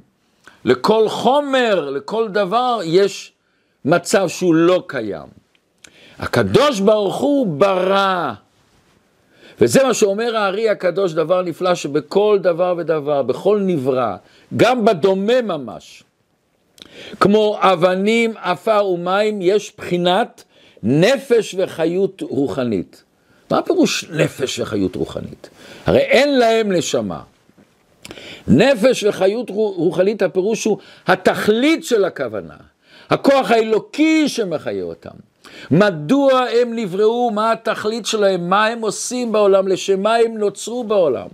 לכל 0.66 1.10
חומר, 1.10 1.90
לכל 1.90 2.28
דבר, 2.28 2.80
יש 2.84 3.34
מצב 3.86 4.28
שהוא 4.28 4.56
לא 4.56 4.84
קיים. 4.88 5.28
הקדוש 6.20 6.80
ברוך 6.80 7.16
הוא 7.16 7.48
ברא. 7.48 8.34
וזה 9.62 9.84
מה 9.84 9.94
שאומר 9.94 10.38
הארי 10.38 10.70
הקדוש, 10.70 11.14
דבר 11.14 11.42
נפלא, 11.42 11.76
שבכל 11.76 12.40
דבר 12.42 12.76
ודבר, 12.78 13.22
בכל 13.22 13.60
נברא, 13.60 14.16
גם 14.58 14.86
בדומה 14.86 15.42
ממש, 15.42 16.04
כמו 17.20 17.58
אבנים, 17.62 18.34
עפר 18.38 18.86
ומים, 18.86 19.42
יש 19.42 19.74
בחינת 19.78 20.44
נפש 20.84 21.56
וחיות 21.58 22.22
רוחנית. 22.22 23.04
מה 23.52 23.58
הפירוש 23.58 24.06
נפש 24.12 24.60
וחיות 24.60 24.96
רוחנית? 24.96 25.50
הרי 25.86 26.00
אין 26.00 26.40
להם 26.40 26.72
נשמה. 26.72 27.22
נפש 28.48 29.04
וחיות 29.04 29.50
רוחנית, 29.50 30.22
הפירוש 30.22 30.66
הוא 30.66 30.78
התכלית 31.08 31.84
של 31.84 32.06
הכוונה, 32.06 32.56
הכוח 33.10 33.52
האלוקי 33.52 34.30
שמחיה 34.30 34.84
אותם. 34.84 35.35
מדוע 35.72 36.46
הם 36.62 36.76
נבראו, 36.76 37.32
מה 37.32 37.52
התכלית 37.52 38.06
שלהם, 38.06 38.50
מה 38.50 38.66
הם 38.66 38.82
עושים 38.82 39.32
בעולם, 39.32 39.68
לשם 39.68 40.02
מה 40.02 40.16
הם 40.16 40.38
נוצרו 40.38 40.84
בעולם. 40.84 41.28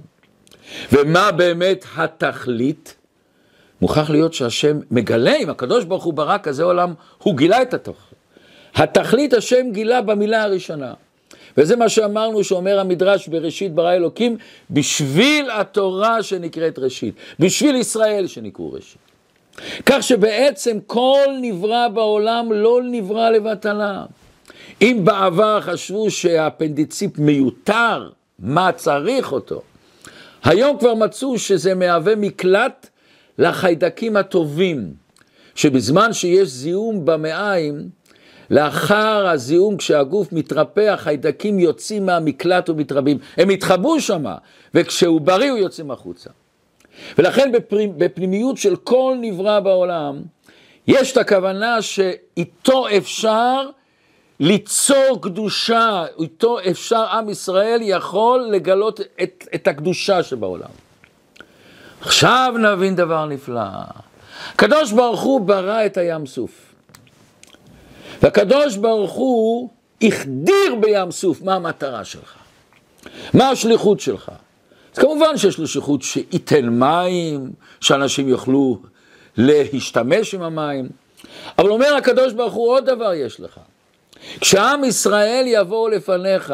ומה 0.91 1.31
באמת 1.31 1.85
התכלית? 1.95 2.95
מוכרח 3.81 4.09
להיות 4.09 4.33
שהשם 4.33 4.79
מגלה, 4.91 5.35
אם 5.35 5.49
הקדוש 5.49 5.85
ברוך 5.85 6.03
הוא 6.03 6.13
ברא 6.13 6.37
כזה 6.43 6.63
עולם, 6.63 6.93
הוא 7.17 7.37
גילה 7.37 7.61
את 7.61 7.73
התוכן. 7.73 8.15
התכלית 8.75 9.33
השם 9.33 9.71
גילה 9.71 10.01
במילה 10.01 10.43
הראשונה. 10.43 10.93
וזה 11.57 11.75
מה 11.75 11.89
שאמרנו 11.89 12.43
שאומר 12.43 12.79
המדרש 12.79 13.27
בראשית 13.27 13.73
ברא 13.73 13.93
אלוקים, 13.93 14.37
בשביל 14.69 15.49
התורה 15.51 16.23
שנקראת 16.23 16.79
ראשית, 16.79 17.15
בשביל 17.39 17.75
ישראל 17.75 18.27
שנקראו 18.27 18.71
ראשית. 18.71 19.10
כך 19.85 20.03
שבעצם 20.03 20.77
כל 20.87 21.27
נברא 21.41 21.87
בעולם 21.87 22.51
לא 22.51 22.79
נברא 22.83 23.29
לבטלה. 23.29 24.05
אם 24.81 25.01
בעבר 25.03 25.61
חשבו 25.61 26.11
שהאפנדיציפ 26.11 27.17
מיותר, 27.17 28.09
מה 28.39 28.71
צריך 28.71 29.31
אותו? 29.31 29.61
היום 30.43 30.77
כבר 30.77 30.93
מצאו 30.93 31.39
שזה 31.39 31.75
מהווה 31.75 32.15
מקלט 32.15 32.89
לחיידקים 33.37 34.17
הטובים, 34.17 34.93
שבזמן 35.55 36.13
שיש 36.13 36.47
זיהום 36.47 37.05
במעיים, 37.05 37.89
לאחר 38.49 39.27
הזיהום, 39.27 39.77
כשהגוף 39.77 40.33
מתרפא, 40.33 40.89
החיידקים 40.89 41.59
יוצאים 41.59 42.05
מהמקלט 42.05 42.69
ומתרבים. 42.69 43.17
הם 43.37 43.49
התחבאו 43.49 44.01
שם, 44.01 44.25
וכשהוא 44.73 45.21
בריא 45.21 45.51
הוא 45.51 45.59
יוצא 45.59 45.83
החוצה. 45.89 46.29
ולכן 47.17 47.51
בפנימיות 47.97 48.57
של 48.57 48.75
כל 48.75 49.15
נברא 49.21 49.59
בעולם, 49.59 50.21
יש 50.87 51.11
את 51.11 51.17
הכוונה 51.17 51.81
שאיתו 51.81 52.85
אפשר 52.97 53.69
ליצור 54.39 55.19
קדושה, 55.21 56.03
איתו 56.19 56.57
אפשר, 56.69 57.05
עם 57.11 57.29
ישראל 57.29 57.79
יכול 57.81 58.49
לגלות 58.51 58.99
את, 59.23 59.47
את 59.55 59.67
הקדושה 59.67 60.23
שבעולם. 60.23 60.69
עכשיו 62.01 62.53
נבין 62.59 62.95
דבר 62.95 63.25
נפלא. 63.25 63.61
הקדוש 64.53 64.91
ברוך 64.91 65.21
הוא 65.21 65.41
ברא 65.41 65.85
את 65.85 65.97
הים 65.97 66.25
סוף. 66.25 66.51
והקדוש 68.21 68.77
ברוך 68.77 69.11
הוא 69.11 69.69
החדיר 70.01 70.75
בים 70.79 71.11
סוף 71.11 71.41
מה 71.41 71.55
המטרה 71.55 72.05
שלך, 72.05 72.33
מה 73.33 73.49
השליחות 73.49 73.99
שלך. 73.99 74.31
אז 74.93 74.99
כמובן 74.99 75.37
שיש 75.37 75.57
לו 75.57 75.67
שליחות 75.67 76.01
שייתן 76.01 76.69
מים, 76.69 77.51
שאנשים 77.81 78.27
יוכלו 78.27 78.79
להשתמש 79.37 80.33
עם 80.33 80.41
המים. 80.41 80.89
אבל 81.57 81.69
אומר 81.69 81.95
הקדוש 81.95 82.33
ברוך 82.33 82.53
הוא 82.53 82.69
עוד 82.69 82.85
דבר 82.85 83.13
יש 83.13 83.39
לך. 83.39 83.59
כשעם 84.39 84.83
ישראל 84.83 85.43
יבואו 85.47 85.89
לפניך, 85.89 86.53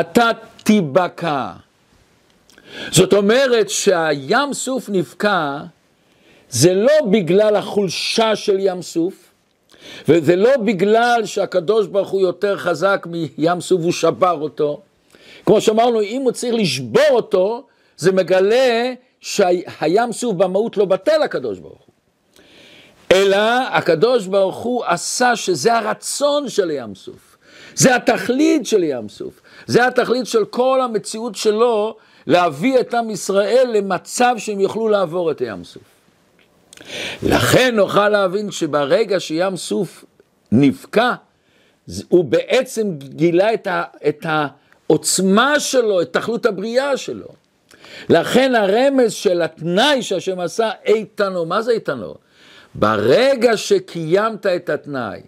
אתה 0.00 0.30
תיבקע. 0.62 1.50
זאת 2.90 3.12
אומרת 3.12 3.70
שהים 3.70 4.52
סוף 4.52 4.88
נבקע, 4.88 5.58
זה 6.50 6.74
לא 6.74 6.92
בגלל 7.10 7.56
החולשה 7.56 8.36
של 8.36 8.56
ים 8.60 8.82
סוף, 8.82 9.14
וזה 10.08 10.36
לא 10.36 10.56
בגלל 10.56 11.22
שהקדוש 11.24 11.86
ברוך 11.86 12.08
הוא 12.10 12.20
יותר 12.20 12.56
חזק 12.56 13.06
מים 13.10 13.60
סוף, 13.60 13.82
הוא 13.82 13.92
שבר 13.92 14.40
אותו. 14.40 14.80
כמו 15.46 15.60
שאמרנו, 15.60 16.00
אם 16.00 16.22
הוא 16.22 16.32
צריך 16.32 16.54
לשבור 16.54 17.10
אותו, 17.10 17.66
זה 17.96 18.12
מגלה 18.12 18.92
שהים 19.20 20.12
סוף 20.12 20.34
במהות 20.34 20.76
לא 20.76 20.84
בטל 20.84 21.22
הקדוש 21.22 21.58
ברוך 21.58 21.82
הוא. 21.86 21.92
אלא 23.12 23.68
הקדוש 23.68 24.26
ברוך 24.26 24.56
הוא 24.56 24.84
עשה 24.84 25.36
שזה 25.36 25.74
הרצון 25.74 26.48
של 26.48 26.70
ים 26.70 26.94
סוף. 26.94 27.36
זה 27.74 27.96
התכלית 27.96 28.66
של 28.66 28.82
ים 28.82 29.08
סוף. 29.08 29.40
זה 29.66 29.86
התכלית 29.86 30.26
של 30.26 30.44
כל 30.44 30.80
המציאות 30.80 31.34
שלו 31.34 31.96
להביא 32.26 32.80
את 32.80 32.94
עם 32.94 33.10
ישראל 33.10 33.70
למצב 33.74 34.34
שהם 34.38 34.60
יוכלו 34.60 34.88
לעבור 34.88 35.30
את 35.30 35.40
ים 35.40 35.64
סוף. 35.64 35.82
לכן 37.22 37.74
נוכל 37.76 38.08
להבין 38.08 38.50
שברגע 38.50 39.20
שים 39.20 39.56
סוף 39.56 40.04
נבקע, 40.52 41.12
הוא 42.08 42.24
בעצם 42.24 42.92
גילה 42.98 43.54
את, 43.54 43.66
ה, 43.66 43.82
את 44.08 44.26
העוצמה 44.92 45.60
שלו, 45.60 46.02
את 46.02 46.12
תכלות 46.12 46.46
הבריאה 46.46 46.96
שלו. 46.96 47.26
לכן 48.08 48.54
הרמז 48.54 49.12
של 49.12 49.42
התנאי 49.42 50.02
שהשם 50.02 50.40
עשה 50.40 50.70
איתנו, 50.86 51.46
מה 51.46 51.62
זה 51.62 51.72
איתנו? 51.72 52.14
ברגע 52.74 53.56
שקיימת 53.56 54.46
את 54.46 54.70
התנאי, 54.70 55.20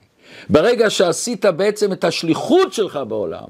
ברגע 0.49 0.91
שעשית 0.91 1.45
בעצם 1.45 1.93
את 1.93 2.05
השליחות 2.05 2.73
שלך 2.73 2.99
בעולם, 3.09 3.49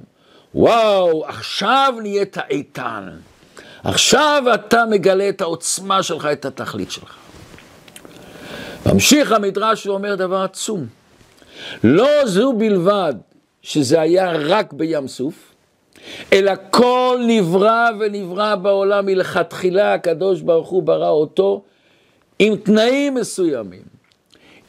וואו, 0.55 1.27
עכשיו 1.27 1.95
נהיית 2.03 2.37
איתן. 2.51 3.09
עכשיו 3.85 4.43
אתה 4.55 4.85
מגלה 4.91 5.29
את 5.29 5.41
העוצמה 5.41 6.03
שלך, 6.03 6.29
את 6.33 6.45
התכלית 6.45 6.91
שלך. 6.91 7.17
ממשיך 8.87 9.33
המדרש 9.33 9.87
ואומר 9.87 10.15
דבר 10.15 10.43
עצום. 10.43 10.87
לא 11.85 12.27
זו 12.27 12.53
בלבד 12.53 13.15
שזה 13.63 14.01
היה 14.01 14.33
רק 14.33 14.73
בים 14.73 15.09
סוף, 15.09 15.54
אלא 16.33 16.53
כל 16.71 17.21
נברא 17.27 17.89
ונברא 18.01 18.55
בעולם 18.55 19.07
מלכתחילה 19.07 19.95
הקדוש 19.95 20.41
ברוך 20.41 20.69
הוא 20.69 20.83
ברא 20.83 21.09
אותו 21.09 21.63
עם 22.39 22.57
תנאים 22.57 23.15
מסוימים, 23.15 23.83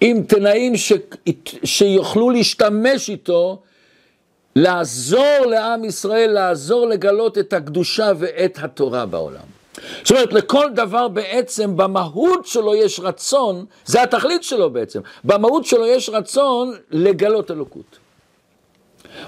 עם 0.02 0.24
תנאים 0.24 0.78
ש... 0.78 0.94
שיוכלו 1.64 2.30
להשתמש 2.30 3.10
איתו, 3.10 3.62
לעזור 4.56 5.46
לעם 5.50 5.84
ישראל, 5.84 6.32
לעזור 6.32 6.88
לגלות 6.88 7.38
את 7.38 7.54
הקדושה 7.54 8.12
ואת 8.18 8.58
התורה 8.62 9.06
בעולם. 9.06 9.56
זאת 10.02 10.12
אומרת, 10.12 10.34
לכל 10.34 10.70
דבר 10.76 11.08
בעצם, 11.08 11.78
במהות 11.78 12.46
שלו 12.46 12.76
יש 12.76 13.00
רצון, 13.00 13.66
זה 13.86 14.04
התכלית 14.04 14.44
שלו 14.44 14.70
בעצם, 14.70 15.00
במהות 15.24 15.66
שלו 15.66 15.86
יש 15.86 16.10
רצון 16.10 16.74
לגלות 16.92 17.52
אלוקות. 17.52 18.05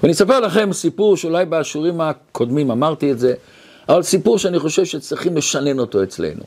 ואני 0.02 0.12
אספר 0.12 0.40
לכם 0.40 0.72
סיפור 0.72 1.16
שאולי 1.16 1.44
באשורים 1.44 2.00
הקודמים 2.00 2.70
אמרתי 2.70 3.12
את 3.12 3.18
זה, 3.18 3.34
אבל 3.88 4.02
סיפור 4.02 4.38
שאני 4.38 4.58
חושב 4.58 4.84
שצריכים 4.84 5.36
לשנן 5.36 5.78
אותו 5.78 6.02
אצלנו. 6.02 6.42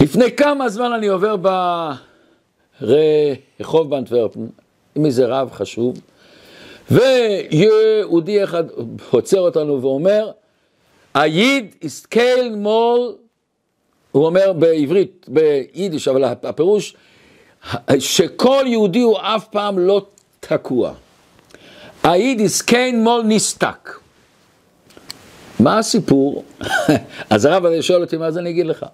לפני 0.00 0.32
כמה 0.36 0.68
זמן 0.68 0.92
אני 0.92 1.06
עובר 1.06 1.36
ברחוב 2.80 3.90
באנטוורפן 3.90 4.46
עם 4.94 5.06
איזה 5.06 5.26
רב 5.26 5.50
חשוב, 5.52 6.00
ויהודי 6.90 8.44
אחד 8.44 8.64
עוצר 9.10 9.40
אותנו 9.40 9.82
ואומר, 9.82 10.30
היד 11.14 11.74
איסקייל 11.82 12.54
מול, 12.54 13.14
הוא 14.12 14.26
אומר 14.26 14.52
בעברית, 14.52 15.26
ביידיש, 15.28 16.08
אבל 16.08 16.24
הפירוש, 16.24 16.96
שכל 17.98 18.64
יהודי 18.66 19.00
הוא 19.00 19.18
אף 19.20 19.48
פעם 19.48 19.78
לא 19.78 20.06
תקוע. 20.40 20.92
היד 22.02 22.40
איסקייל 22.40 22.96
מול 22.96 23.22
נסתק. 23.24 23.98
מה 25.60 25.78
הסיפור? 25.78 26.44
אז 27.30 27.44
הרב 27.44 27.66
הזה 27.66 27.82
שואל 27.82 28.00
אותי, 28.00 28.16
מה 28.16 28.30
זה 28.30 28.40
אני 28.40 28.50
אגיד 28.50 28.66
לך? 28.66 28.86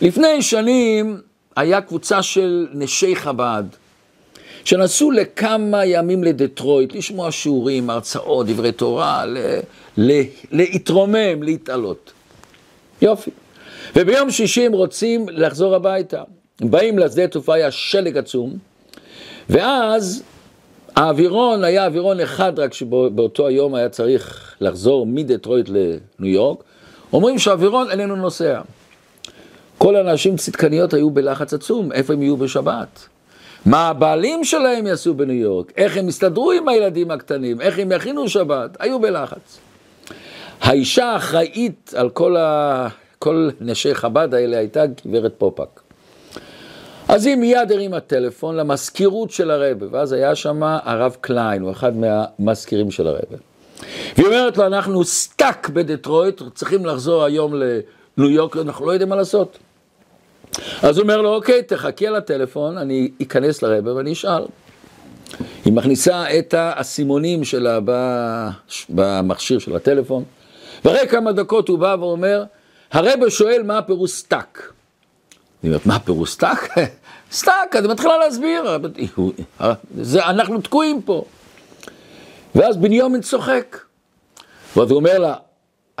לפני 0.00 0.42
שנים 0.42 1.20
היה 1.56 1.80
קבוצה 1.80 2.22
של 2.22 2.66
נשי 2.72 3.16
חב"ד, 3.16 3.64
שנסעו 4.64 5.10
לכמה 5.10 5.84
ימים 5.84 6.24
לדטרויט, 6.24 6.94
לשמוע 6.94 7.32
שיעורים, 7.32 7.90
הרצאות, 7.90 8.46
דברי 8.46 8.72
תורה, 8.72 9.24
ל... 9.96 10.20
להתרומם, 10.50 11.42
להתעלות. 11.42 12.12
יופי. 13.02 13.30
וביום 13.96 14.30
שישי 14.30 14.66
הם 14.66 14.72
רוצים 14.72 15.26
לחזור 15.28 15.74
הביתה. 15.74 16.22
הם 16.60 16.70
באים 16.70 16.98
לשדה 16.98 17.26
תעופה, 17.28 17.54
היה 17.54 17.70
שלג 17.70 18.18
עצום, 18.18 18.58
ואז 19.50 20.22
האווירון 20.96 21.64
היה 21.64 21.86
אווירון 21.86 22.20
אחד, 22.20 22.58
רק 22.58 22.74
שבאותו 22.74 23.46
היום 23.46 23.74
היה 23.74 23.88
צריך 23.88 24.54
לחזור 24.60 25.06
מדטרויט 25.06 25.68
לניו 25.68 26.32
יורק. 26.32 26.58
אומרים 27.12 27.38
שהאווירון 27.38 27.90
איננו 27.90 28.16
נוסע. 28.16 28.60
כל 29.78 29.96
הנשים 29.96 30.36
צדקניות 30.36 30.94
היו 30.94 31.10
בלחץ 31.10 31.54
עצום, 31.54 31.92
איפה 31.92 32.12
הם 32.12 32.22
יהיו 32.22 32.36
בשבת? 32.36 33.08
מה 33.66 33.88
הבעלים 33.88 34.44
שלהם 34.44 34.86
יעשו 34.86 35.14
בניו 35.14 35.36
יורק? 35.36 35.72
איך 35.76 35.96
הם 35.96 36.08
יסתדרו 36.08 36.52
עם 36.52 36.68
הילדים 36.68 37.10
הקטנים? 37.10 37.60
איך 37.60 37.78
הם 37.78 37.92
יכינו 37.92 38.28
שבת? 38.28 38.76
היו 38.80 39.00
בלחץ. 39.00 39.58
האישה 40.60 41.04
האחראית 41.06 41.92
על 41.96 42.10
כל, 42.10 42.36
ה... 42.36 42.88
כל 43.18 43.50
נשי 43.60 43.94
חב"ד 43.94 44.34
האלה 44.34 44.58
הייתה 44.58 44.82
גברת 45.06 45.34
פופק. 45.38 45.83
אז 47.08 47.26
היא 47.26 47.36
מיד 47.36 47.72
הרימה 47.72 48.00
טלפון 48.00 48.56
למזכירות 48.56 49.30
של 49.30 49.50
הרבי, 49.50 49.86
ואז 49.90 50.12
היה 50.12 50.34
שם 50.34 50.62
הרב 50.62 51.16
קליין, 51.20 51.62
הוא 51.62 51.70
אחד 51.70 51.92
מהמזכירים 51.96 52.90
של 52.90 53.06
הרבי. 53.06 53.36
והיא 54.16 54.26
אומרת 54.26 54.58
לו, 54.58 54.66
אנחנו 54.66 55.04
stuck 55.04 55.68
בדטרויט, 55.68 56.42
צריכים 56.54 56.86
לחזור 56.86 57.24
היום 57.24 57.54
לניו 57.54 58.30
יורק, 58.30 58.56
אנחנו 58.56 58.86
לא 58.86 58.92
יודעים 58.92 59.08
מה 59.08 59.16
לעשות. 59.16 59.58
אז 60.82 60.98
הוא 60.98 61.02
אומר 61.02 61.22
לו, 61.22 61.34
אוקיי, 61.34 61.62
תחכי 61.62 62.06
על 62.06 62.16
הטלפון, 62.16 62.78
אני 62.78 63.10
אכנס 63.22 63.62
לרבי 63.62 63.94
ואני 63.94 64.12
אשאל. 64.12 64.42
היא 65.64 65.72
מכניסה 65.72 66.38
את 66.38 66.54
האסימונים 66.54 67.44
שלה 67.44 67.78
במכשיר 68.88 69.58
של 69.58 69.76
הטלפון, 69.76 70.24
ואחרי 70.84 71.08
כמה 71.08 71.32
דקות 71.32 71.68
הוא 71.68 71.78
בא 71.78 71.96
ואומר, 72.00 72.44
הרבי 72.92 73.30
שואל 73.30 73.62
מה 73.62 73.78
הפירוש 73.78 74.10
stuck. 74.10 74.73
אני 75.64 75.70
אומרת, 75.70 75.86
מה 75.86 75.96
הפירוש 75.96 76.30
stuck? 76.30 76.68
stuck, 77.32 77.76
אני 77.76 77.88
מתחילה 77.88 78.18
להסביר, 78.18 78.78
זה, 80.00 80.26
אנחנו 80.26 80.60
תקועים 80.60 81.02
פה. 81.02 81.24
ואז 82.54 82.76
בנימין 82.76 83.20
צוחק. 83.20 83.76
ואז 84.76 84.90
הוא 84.90 84.96
אומר 84.96 85.18
לה, 85.18 85.34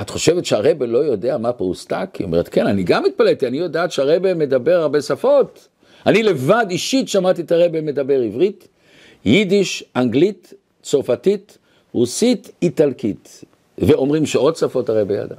את 0.00 0.10
חושבת 0.10 0.44
שהרבי 0.44 0.86
לא 0.86 0.98
יודע 0.98 1.38
מה 1.38 1.52
פירוש 1.52 1.78
stuck? 1.78 2.16
היא 2.16 2.24
אומרת, 2.24 2.48
כן, 2.48 2.66
אני 2.66 2.82
גם 2.82 3.04
התפלאתי, 3.04 3.46
אני 3.46 3.58
יודעת 3.58 3.92
שהרבי 3.92 4.34
מדבר 4.34 4.72
הרבה 4.80 5.02
שפות. 5.02 5.68
אני 6.06 6.22
לבד 6.22 6.66
אישית 6.70 7.08
שמעתי 7.08 7.42
את 7.42 7.52
הרבי 7.52 7.80
מדבר 7.80 8.20
עברית, 8.20 8.68
יידיש, 9.24 9.84
אנגלית, 9.96 10.54
צרפתית, 10.82 11.58
רוסית, 11.92 12.50
איטלקית. 12.62 13.44
ואומרים 13.78 14.26
שעוד 14.26 14.56
שפות 14.56 14.88
הרבי 14.88 15.14
ידע. 15.14 15.36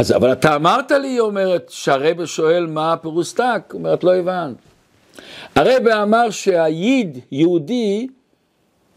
אז, 0.00 0.12
אבל 0.12 0.32
אתה 0.32 0.56
אמרת 0.56 0.90
לי, 0.90 1.08
היא 1.08 1.20
אומרת, 1.20 1.66
שהרבי 1.70 2.26
שואל 2.26 2.66
מה 2.66 2.92
הפירוש 2.92 3.26
stuck, 3.28 3.74
אומרת, 3.74 4.04
לא 4.04 4.14
הבנת. 4.14 4.54
הרבי 5.56 6.02
אמר 6.02 6.30
שה 6.30 6.68
ייד, 6.68 7.18
יהודי, 7.32 8.06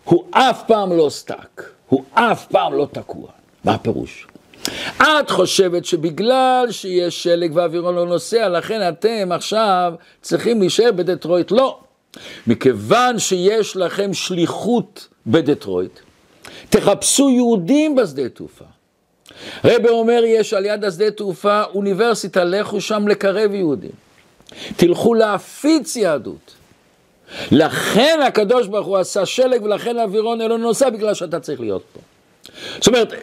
הוא 0.04 0.24
אף 0.32 0.63
פעם 0.68 0.98
לא 0.98 1.10
stuck, 1.10 1.72
הוא 1.89 2.04
אף 2.13 2.46
פעם 2.46 2.74
לא 2.74 2.88
תקוע. 2.92 3.28
מה 3.63 3.74
הפירוש? 3.74 4.28
את 4.98 5.30
חושבת 5.30 5.86
שבגלל 5.86 6.68
שיש 6.72 7.24
שלג 7.24 7.52
ואווירון 7.56 7.96
לא 7.96 8.06
נוסע, 8.06 8.50
לכן 8.50 8.89
אתם 8.89 9.32
עכשיו 9.32 9.94
צריכים 10.22 10.60
להישאר 10.60 10.92
בדטרויט? 10.92 11.52
לא. 11.52 11.80
מכיוון 12.48 13.20
שיש 13.20 13.76
לכם 13.78 14.13
שליחות 14.13 15.08
בדטרויט, 15.28 16.00
תחפשו 16.70 17.30
יהודים 17.30 17.96
בשדה 17.96 18.30
תעופה. 18.30 18.66
רבי 19.65 19.89
אומר, 19.89 20.22
יש 20.26 20.54
על 20.54 20.65
יד 20.65 20.86
השדה 20.86 21.12
תעופה 21.12 21.63
אוניברסיטה, 21.63 22.43
לכו 22.43 22.82
שם 22.82 23.08
לקרב 23.08 23.54
יהודים. 23.54 23.91
תלכו 24.76 25.13
להפיץ 25.13 25.96
יהדות. 25.96 26.54
לכן 27.52 28.19
הקדוש 28.28 28.67
ברוך 28.67 28.88
הוא 28.88 28.98
עשה 28.98 29.26
שלג 29.26 29.63
ולכן 29.63 29.98
האווירון 29.98 30.41
אלו 30.41 30.58
נוסע 30.58 30.89
בגלל 30.89 31.13
שאתה 31.13 31.39
צריך 31.39 31.60
להיות 31.60 31.84
פה. 31.93 32.00
זאת 32.78 32.88
אומרת, 32.88 33.13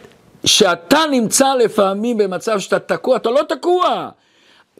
שאתה 0.45 0.99
נמצא 1.11 1.53
לפעמים 1.53 2.17
במצב 2.17 2.59
שאתה 2.59 2.79
תקוע, 2.79 3.15
אתה 3.17 3.29
לא 3.29 3.41
תקוע. 3.49 4.09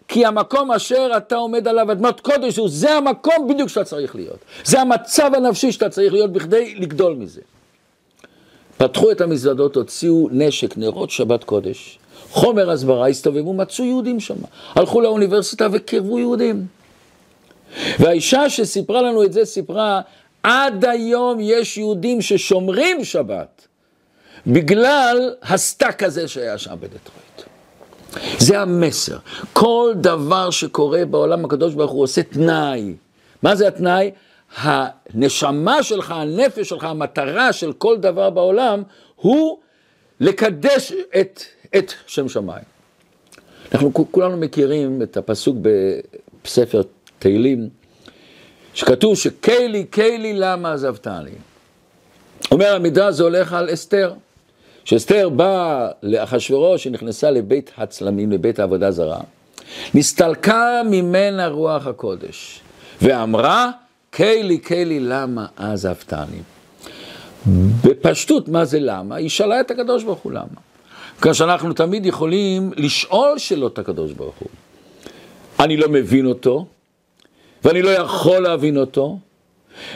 כי 0.08 0.26
המקום 0.26 0.72
אשר 0.72 1.12
אתה 1.18 1.36
עומד 1.36 1.68
עליו, 1.68 1.92
אדמת 1.92 2.20
קודש, 2.20 2.60
זה 2.60 2.94
המקום 2.94 3.48
בדיוק 3.48 3.70
שאתה 3.70 3.84
צריך 3.84 4.16
להיות. 4.16 4.38
זה 4.64 4.82
המצב 4.82 5.32
הנפשי 5.36 5.72
שאתה 5.72 5.90
צריך 5.90 6.14
להיות 6.14 6.32
בכדי 6.32 6.76
לגדול 6.76 7.14
מזה. 7.14 7.42
פתחו 8.82 9.12
את 9.12 9.22
המזוודות, 9.22 9.76
הוציאו 9.76 10.28
נשק, 10.32 10.78
נרות 10.78 11.10
שבת 11.10 11.44
קודש, 11.44 12.00
חומר 12.30 12.72
הסברה, 12.72 13.08
הסתובבו, 13.08 13.54
מצאו 13.54 13.86
יהודים 13.86 14.20
שם. 14.20 14.36
הלכו 14.76 15.02
לאוניברסיטה 15.02 15.68
וקרבו 15.72 16.20
יהודים. 16.20 16.66
והאישה 18.00 18.50
שסיפרה 18.50 19.02
לנו 19.02 19.24
את 19.24 19.34
זה 19.34 19.46
סיפרה, 19.46 20.02
עד 20.44 20.86
היום 20.86 21.38
יש 21.42 21.78
יהודים 21.78 22.22
ששומרים 22.22 23.04
שבת, 23.04 23.68
בגלל 24.48 25.34
ה 25.44 25.54
stuck 25.54 26.04
הזה 26.04 26.28
שהיה 26.28 26.58
שם 26.58 26.76
בדטרויט. 26.80 27.50
זה 28.40 28.60
המסר. 28.60 29.18
כל 29.54 29.94
דבר 29.96 30.50
שקורה 30.50 31.06
בעולם 31.06 31.46
הקדוש 31.46 31.74
ברוך 31.74 31.92
הוא 31.92 32.04
עושה 32.04 32.24
תנאי. 32.24 32.94
מה 33.44 33.56
זה 33.56 33.68
התנאי? 33.68 34.12
הנשמה 34.56 35.84
שלך, 35.84 36.12
הנפש 36.12 36.70
שלך, 36.70 36.84
המטרה 36.84 37.54
של 37.54 37.74
כל 37.74 37.98
דבר 37.98 38.30
בעולם, 38.30 38.84
הוא 39.16 39.58
לקדש 40.20 40.94
את, 41.20 41.44
את 41.78 41.94
שם 42.08 42.30
שמיים. 42.30 42.64
אנחנו 43.74 43.94
כולנו 44.12 44.38
מכירים 44.38 45.02
את 45.02 45.18
הפסוק 45.18 45.58
בספר 46.44 46.82
תהילים, 47.20 47.70
שכתוב 48.74 49.16
שקיילי, 49.16 49.84
קיילי 49.84 50.34
למה 50.34 50.74
עזבתני. 50.74 51.32
אומר 52.52 52.76
המדרש 52.76 53.16
זה 53.16 53.24
הולך 53.24 53.54
על 53.54 53.74
אסתר. 53.74 54.14
כשאסתר 54.84 55.30
באה 55.30 55.90
לאחשוורוש, 56.04 56.86
היא 56.86 56.94
נכנסה 56.94 57.32
לבית 57.32 57.72
הצלמים, 57.78 58.32
לבית 58.32 58.60
העבודה 58.60 58.92
זרה, 58.92 59.20
נסתלקה 59.94 60.82
ממנה 60.86 61.48
רוח 61.48 61.88
הקודש, 61.88 62.62
ואמרה, 63.02 63.72
קיילי, 64.12 64.58
קיילי, 64.58 65.00
למה 65.00 65.46
עזבתני? 65.56 66.42
בפשטות, 67.84 68.48
מה 68.48 68.66
זה 68.66 68.80
למה? 68.80 69.16
היא 69.16 69.30
שאלה 69.30 69.60
את 69.60 69.72
הקדוש 69.72 70.04
ברוך 70.04 70.20
הוא 70.20 70.32
למה. 70.32 70.60
כשאנחנו 71.22 71.74
תמיד 71.74 72.06
יכולים 72.06 72.72
לשאול 72.78 73.38
שאלות 73.38 73.80
הקדוש 73.80 74.12
ברוך 74.12 74.36
הוא. 74.40 74.50
אני 75.60 75.78
לא 75.78 75.90
מבין 75.90 76.26
אותו, 76.26 76.66
ואני 77.64 77.82
לא 77.82 77.90
יכול 77.90 78.40
להבין 78.40 78.78
אותו, 78.78 79.20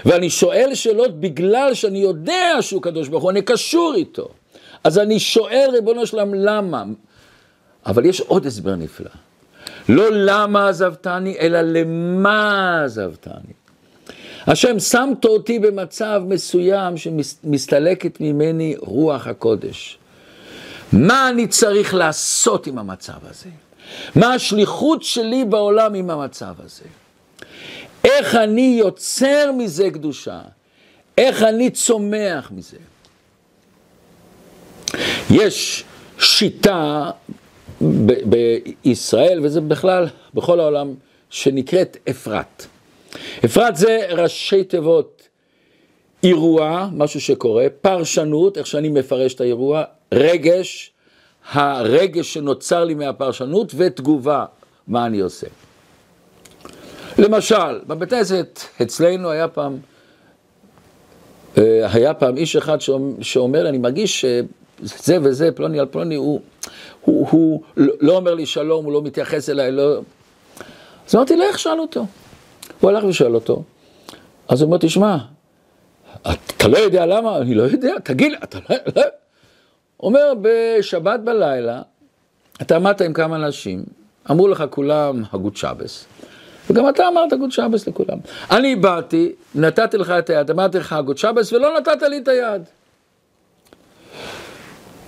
ואני 0.05 0.29
שואל 0.29 0.69
שאלות 0.73 1.19
בגלל 1.19 1.73
שאני 1.73 1.99
יודע 1.99 2.57
שהוא 2.61 2.81
קדוש 2.81 3.07
ברוך 3.07 3.23
הוא, 3.23 3.31
אני 3.31 3.41
קשור 3.41 3.93
איתו. 3.95 4.29
אז 4.83 4.97
אני 4.97 5.19
שואל, 5.19 5.69
ריבונו 5.73 6.05
שלם, 6.05 6.33
למה? 6.33 6.83
אבל 7.85 8.05
יש 8.05 8.21
עוד 8.21 8.45
הסבר 8.45 8.75
נפלא. 8.75 9.11
לא 9.89 10.05
למה 10.11 10.69
עזבתני, 10.69 11.37
אלא 11.39 11.61
למה 11.61 12.81
עזבתני. 12.83 13.64
השם 14.47 14.79
שמת 14.79 15.25
אותי 15.25 15.59
במצב 15.59 16.21
מסוים 16.27 16.97
שמסתלקת 16.97 18.21
ממני 18.21 18.75
רוח 18.79 19.27
הקודש. 19.27 19.97
מה 20.93 21.29
אני 21.29 21.47
צריך 21.47 21.93
לעשות 21.93 22.67
עם 22.67 22.77
המצב 22.77 23.25
הזה? 23.29 23.49
מה 24.15 24.33
השליחות 24.33 25.03
שלי 25.03 25.45
בעולם 25.45 25.93
עם 25.93 26.09
המצב 26.09 26.53
הזה? 26.59 26.83
איך 28.03 28.35
אני 28.35 28.75
יוצר 28.79 29.51
מזה 29.57 29.89
קדושה? 29.89 30.41
איך 31.17 31.43
אני 31.43 31.69
צומח 31.69 32.51
מזה? 32.51 32.77
יש 35.29 35.83
שיטה 36.19 37.11
בישראל, 38.81 39.39
וזה 39.43 39.61
בכלל 39.61 40.07
בכל 40.33 40.59
העולם, 40.59 40.93
שנקראת 41.29 41.97
אפרת. 42.09 42.65
אפרת 43.45 43.75
זה 43.75 43.99
ראשי 44.09 44.63
תיבות 44.63 45.27
אירוע, 46.23 46.89
משהו 46.93 47.21
שקורה, 47.21 47.67
פרשנות, 47.81 48.57
איך 48.57 48.67
שאני 48.67 48.89
מפרש 48.89 49.33
את 49.33 49.41
האירוע, 49.41 49.83
רגש, 50.11 50.91
הרגש 51.51 52.33
שנוצר 52.33 52.83
לי 52.83 52.93
מהפרשנות, 52.93 53.71
ותגובה, 53.77 54.45
מה 54.87 55.05
אני 55.05 55.19
עושה. 55.19 55.47
למשל, 57.17 57.79
בבית 57.87 58.13
הכנסת 58.13 58.59
אצלנו 58.81 59.29
היה 59.29 59.47
פעם, 59.47 59.77
אה, 61.57 61.87
היה 61.93 62.13
פעם 62.13 62.37
איש 62.37 62.55
אחד 62.55 62.77
שאומר, 63.21 63.69
אני 63.69 63.77
מרגיש 63.77 64.25
שזה 64.25 65.17
וזה, 65.23 65.51
פלוני 65.51 65.79
על 65.79 65.85
פלוני, 65.85 66.15
הוא, 66.15 66.41
הוא, 67.01 67.27
הוא 67.29 67.63
לא 67.75 68.15
אומר 68.15 68.33
לי 68.33 68.45
שלום, 68.45 68.85
הוא 68.85 68.93
לא 68.93 69.01
מתייחס 69.01 69.49
אליי, 69.49 69.71
לא... 69.71 69.99
אז 71.07 71.15
אמרתי, 71.15 71.35
לך 71.35 71.59
שאל 71.59 71.79
אותו. 71.79 72.05
הוא 72.79 72.89
הלך 72.89 73.03
ושאל 73.03 73.35
אותו, 73.35 73.63
אז 74.47 74.61
הוא 74.61 74.67
אומר, 74.67 74.77
תשמע, 74.77 75.17
אתה 76.21 76.67
לא 76.67 76.77
יודע 76.77 77.05
למה? 77.05 77.37
אני 77.37 77.55
לא 77.55 77.63
יודע, 77.63 77.93
תגיד, 78.03 78.33
אתה 78.43 78.59
לא... 78.69 78.75
הוא 79.97 80.09
אומר, 80.09 80.33
בשבת 80.41 81.19
בלילה, 81.19 81.81
אתה 82.61 82.75
עמדת 82.75 83.01
עם 83.01 83.13
כמה 83.13 83.35
אנשים, 83.35 83.83
אמרו 84.31 84.47
לך 84.47 84.63
כולם 84.69 85.23
הגות 85.33 85.57
שבס, 85.57 86.05
וגם 86.69 86.89
אתה 86.89 87.07
אמרת 87.07 87.33
הגות 87.33 87.51
שבס 87.51 87.87
לכולם. 87.87 88.17
אני 88.51 88.75
באתי, 88.75 89.31
נתתי 89.55 89.97
לך 89.97 90.09
את 90.09 90.29
היד, 90.29 90.51
אמרתי 90.51 90.77
לך 90.77 90.93
הגות 90.93 91.17
שבס, 91.17 91.53
ולא 91.53 91.77
נתת 91.79 92.01
לי 92.01 92.17
את 92.17 92.27
היד. 92.27 92.61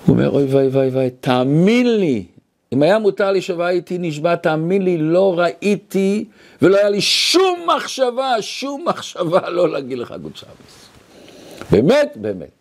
הוא 0.06 0.16
אומר, 0.16 0.30
אוי 0.30 0.46
ואי 0.46 0.68
ואי 0.68 0.90
ואי, 0.90 1.10
תאמין 1.10 1.98
לי, 1.98 2.26
אם 2.74 2.84
היה 2.84 3.00
מותר 3.00 3.32
לי 3.32 3.42
שווה 3.42 3.70
איתי 3.70 3.98
נשבע, 3.98 4.36
תאמין 4.36 4.82
לי, 4.82 4.98
לא 4.98 5.40
ראיתי 5.40 6.26
ולא 6.62 6.78
היה 6.78 6.90
לי 6.90 7.02
שום 7.02 7.60
מחשבה, 7.76 8.42
שום 8.42 8.86
מחשבה 8.88 9.50
לא 9.50 9.70
להגיד 9.70 9.98
לך 9.98 10.14
גוד 10.22 10.36
שבס. 10.36 10.90
באמת, 11.72 12.14
באמת. 12.16 12.58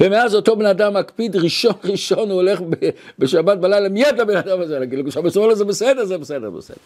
ומאז 0.00 0.34
אותו 0.34 0.56
בן 0.56 0.66
אדם 0.66 0.94
מקפיד, 0.94 1.36
ראשון 1.36 1.72
ראשון 1.84 2.30
הוא 2.30 2.36
הולך 2.36 2.60
בשבת 3.18 3.58
בלילה, 3.58 3.88
מיד 3.88 4.20
הבן 4.20 4.36
אדם 4.36 4.60
הזה 4.60 4.78
להגיד 4.78 4.98
לו 4.98 5.12
שבס, 5.12 5.36
הוא 5.36 5.42
אומר 5.42 5.50
לו 5.50 5.56
זה 5.56 5.64
בסדר, 5.64 6.04
זה 6.04 6.18
בסדר, 6.18 6.50
בסדר. 6.50 6.76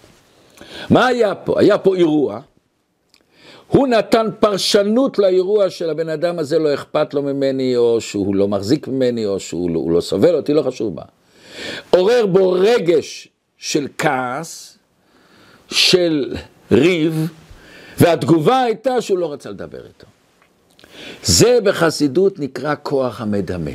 מה 0.90 1.06
היה 1.06 1.34
פה? 1.34 1.60
היה 1.60 1.78
פה 1.78 1.96
אירוע. 1.96 2.40
הוא 3.68 3.88
נתן 3.88 4.26
פרשנות 4.40 5.18
לאירוע 5.18 5.70
של 5.70 5.90
הבן 5.90 6.08
אדם 6.08 6.38
הזה, 6.38 6.58
לא 6.58 6.74
אכפת 6.74 7.14
לו 7.14 7.22
ממני, 7.22 7.76
או 7.76 8.00
שהוא 8.00 8.34
לא 8.34 8.48
מחזיק 8.48 8.88
ממני, 8.88 9.26
או 9.26 9.40
שהוא 9.40 9.70
לא, 9.70 9.84
לא 9.94 10.00
סובל 10.00 10.34
אותי, 10.34 10.54
לא 10.54 10.62
חשוב 10.62 10.94
מה. 10.94 11.02
עורר 11.90 12.26
בו 12.26 12.52
רגש 12.52 13.28
של 13.58 13.88
כעס, 13.98 14.78
של 15.68 16.36
ריב, 16.72 17.28
והתגובה 17.98 18.60
הייתה 18.62 19.00
שהוא 19.00 19.18
לא 19.18 19.32
רצה 19.32 19.50
לדבר 19.50 19.86
איתו. 19.86 20.06
זה 21.22 21.58
בחסידות 21.64 22.38
נקרא 22.38 22.74
כוח 22.82 23.20
המדמה. 23.20 23.70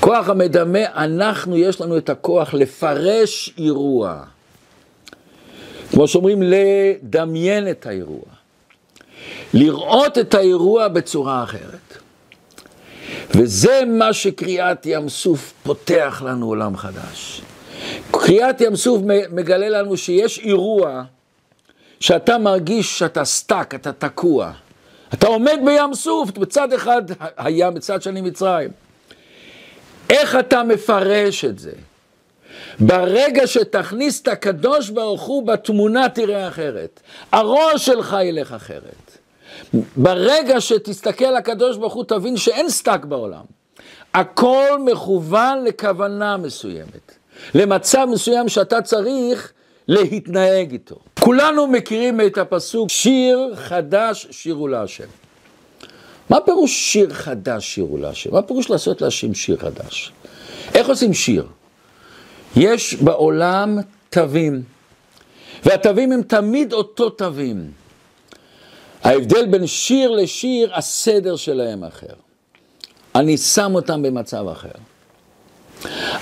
כוח 0.00 0.28
המדמה, 0.28 0.78
אנחנו, 0.94 1.56
יש 1.56 1.80
לנו 1.80 1.96
את 1.96 2.08
הכוח 2.08 2.54
לפרש 2.54 3.54
אירוע. 3.58 4.24
כמו 5.90 6.08
שאומרים, 6.08 6.42
לדמיין 6.42 7.70
את 7.70 7.86
האירוע. 7.86 8.22
לראות 9.54 10.18
את 10.18 10.34
האירוע 10.34 10.88
בצורה 10.88 11.42
אחרת. 11.44 11.79
וזה 13.30 13.82
מה 13.86 14.12
שקריאת 14.12 14.86
ים 14.86 15.08
סוף 15.08 15.52
פותח 15.62 16.22
לנו 16.26 16.46
עולם 16.46 16.76
חדש. 16.76 17.40
קריעת 18.10 18.60
ים 18.60 18.76
סוף 18.76 19.02
מגלה 19.30 19.68
לנו 19.68 19.96
שיש 19.96 20.38
אירוע 20.38 21.02
שאתה 22.00 22.38
מרגיש 22.38 22.98
שאתה 22.98 23.24
stuck, 23.24 23.74
אתה 23.74 23.92
תקוע. 23.92 24.52
אתה 25.14 25.26
עומד 25.26 25.58
בים 25.64 25.94
סוף, 25.94 26.30
בצד 26.30 26.72
אחד 26.72 27.02
הים, 27.36 27.74
בצד 27.74 28.02
שני 28.02 28.20
מצרים. 28.20 28.70
איך 30.10 30.36
אתה 30.36 30.62
מפרש 30.62 31.44
את 31.44 31.58
זה? 31.58 31.72
ברגע 32.80 33.46
שתכניס 33.46 34.22
את 34.22 34.28
הקדוש 34.28 34.90
ברוך 34.90 35.22
הוא 35.22 35.46
בתמונה 35.46 36.08
תראה 36.08 36.48
אחרת. 36.48 37.00
הראש 37.32 37.86
שלך 37.86 38.16
ילך 38.22 38.52
אחרת. 38.52 39.09
ברגע 39.96 40.60
שתסתכל 40.60 41.36
הקדוש 41.36 41.76
ברוך 41.76 41.94
הוא 41.94 42.04
תבין 42.04 42.36
שאין 42.36 42.68
stuck 42.68 43.04
בעולם. 43.04 43.44
הכל 44.14 44.78
מכוון 44.84 45.64
לכוונה 45.64 46.36
מסוימת. 46.36 47.12
למצב 47.54 48.06
מסוים 48.12 48.48
שאתה 48.48 48.82
צריך 48.82 49.52
להתנהג 49.88 50.72
איתו. 50.72 50.96
כולנו 51.20 51.66
מכירים 51.66 52.20
את 52.20 52.38
הפסוק 52.38 52.90
שיר 52.90 53.52
חדש 53.54 54.26
שירו 54.30 54.68
להשם. 54.68 55.04
מה 56.30 56.40
פירוש 56.40 56.92
שיר 56.92 57.10
חדש 57.14 57.74
שירו 57.74 57.96
להשם? 57.96 58.32
מה 58.32 58.42
פירוש 58.42 58.70
לעשות 58.70 59.02
להשם 59.02 59.34
שיר 59.34 59.56
חדש? 59.56 60.12
איך 60.74 60.88
עושים 60.88 61.14
שיר? 61.14 61.46
יש 62.56 62.94
בעולם 62.94 63.78
תווים, 64.10 64.62
והתווים 65.64 66.12
הם 66.12 66.22
תמיד 66.22 66.72
אותו 66.72 67.10
תווים. 67.10 67.79
ההבדל 69.04 69.46
בין 69.46 69.66
שיר 69.66 70.10
לשיר, 70.10 70.74
הסדר 70.74 71.36
שלהם 71.36 71.84
אחר. 71.84 72.14
אני 73.14 73.38
שם 73.38 73.74
אותם 73.74 74.02
במצב 74.02 74.48
אחר. 74.48 74.68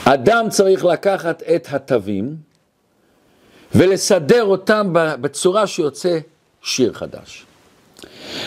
אדם 0.05 0.49
צריך 0.51 0.85
לקחת 0.85 1.43
את 1.43 1.69
התווים 1.71 2.37
ולסדר 3.75 4.45
אותם 4.45 4.89
בצורה 4.93 5.67
שיוצא 5.67 6.19
שיר 6.63 6.93
חדש. 6.93 7.47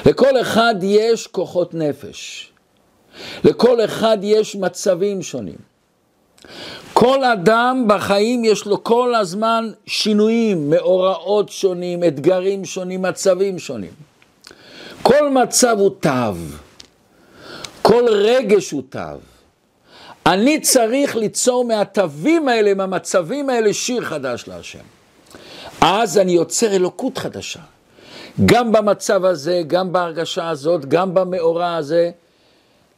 לכל 0.05 0.41
אחד 0.41 0.75
יש 0.81 1.27
כוחות 1.27 1.73
נפש. 1.73 2.51
לכל 3.43 3.85
אחד 3.85 4.17
יש 4.21 4.55
מצבים 4.55 5.21
שונים. 5.21 5.71
כל 6.93 7.23
אדם 7.23 7.85
בחיים 7.87 8.45
יש 8.45 8.65
לו 8.65 8.83
כל 8.83 9.15
הזמן 9.15 9.71
שינויים, 9.85 10.69
מאורעות 10.69 11.49
שונים, 11.49 12.03
אתגרים 12.03 12.65
שונים, 12.65 13.01
מצבים 13.01 13.59
שונים. 13.59 14.10
כל 15.01 15.29
מצב 15.29 15.75
הוא 15.79 15.91
תו, 15.99 16.09
כל 17.81 18.05
רגש 18.09 18.71
הוא 18.71 18.83
תו. 18.89 18.99
אני 20.25 20.61
צריך 20.61 21.15
ליצור 21.15 21.65
מהתווים 21.65 22.47
האלה, 22.47 22.73
מהמצבים 22.73 23.49
האלה, 23.49 23.73
שיר 23.73 24.05
חדש 24.05 24.47
להשם. 24.47 24.79
אז 25.81 26.17
אני 26.17 26.31
יוצר 26.31 26.75
אלוקות 26.75 27.17
חדשה. 27.17 27.59
גם 28.45 28.71
במצב 28.71 29.25
הזה, 29.25 29.61
גם 29.67 29.93
בהרגשה 29.93 30.49
הזאת, 30.49 30.85
גם 30.85 31.13
במאורע 31.13 31.75
הזה, 31.75 32.11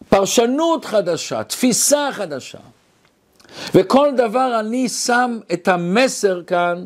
פרשנות 0.10 0.86
חדשה, 0.86 1.44
תפיסה 1.44 2.10
חדשה. 2.12 2.58
וכל 3.76 4.10
דבר 4.18 4.60
אני 4.60 4.90
שם 4.90 5.40
את 5.54 5.68
המסר 5.68 6.42
כאן, 6.48 6.86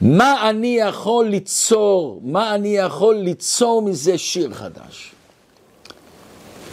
מה 0.00 0.50
אני 0.50 0.76
יכול 0.76 1.26
ליצור, 1.26 2.20
מה 2.24 2.54
אני 2.54 2.76
יכול 2.76 3.14
ליצור 3.14 3.82
מזה 3.82 4.18
שיר 4.18 4.54
חדש. 4.54 5.12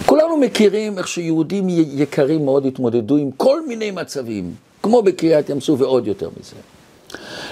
כולנו 0.05 0.37
מכירים 0.37 0.97
איך 0.97 1.07
שיהודים 1.07 1.67
יקרים 1.69 2.45
מאוד 2.45 2.65
התמודדו 2.65 3.17
עם 3.17 3.31
כל 3.37 3.67
מיני 3.67 3.91
מצבים, 3.91 4.55
כמו 4.83 5.01
בקריעת 5.01 5.49
ים 5.49 5.61
סוף 5.61 5.81
ועוד 5.81 6.07
יותר 6.07 6.29
מזה. 6.39 6.55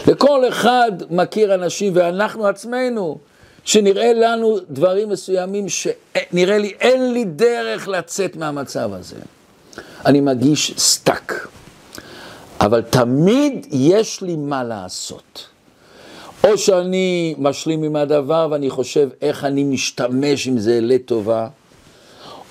לכל 0.07 0.47
אחד 0.49 0.91
מכיר 1.09 1.55
אנשים, 1.55 1.93
ואנחנו 1.95 2.47
עצמנו, 2.47 3.17
שנראה 3.63 4.13
לנו 4.13 4.57
דברים 4.69 5.09
מסוימים 5.09 5.65
שנראה 5.69 6.57
לי, 6.57 6.73
אין 6.79 7.13
לי 7.13 7.25
דרך 7.25 7.87
לצאת 7.87 8.35
מהמצב 8.35 8.93
הזה. 8.93 9.15
אני 10.05 10.21
מרגיש 10.21 10.73
stuck, 10.77 11.47
אבל 12.59 12.81
תמיד 12.81 13.67
יש 13.71 14.21
לי 14.21 14.35
מה 14.35 14.63
לעשות. 14.63 15.50
או 16.43 16.57
שאני 16.57 17.35
משלים 17.37 17.83
עם 17.83 17.95
הדבר 17.95 18.47
ואני 18.51 18.69
חושב 18.69 19.09
איך 19.21 19.45
אני 19.45 19.63
משתמש 19.63 20.47
עם 20.47 20.57
זה 20.57 20.81
לטובה, 20.81 21.47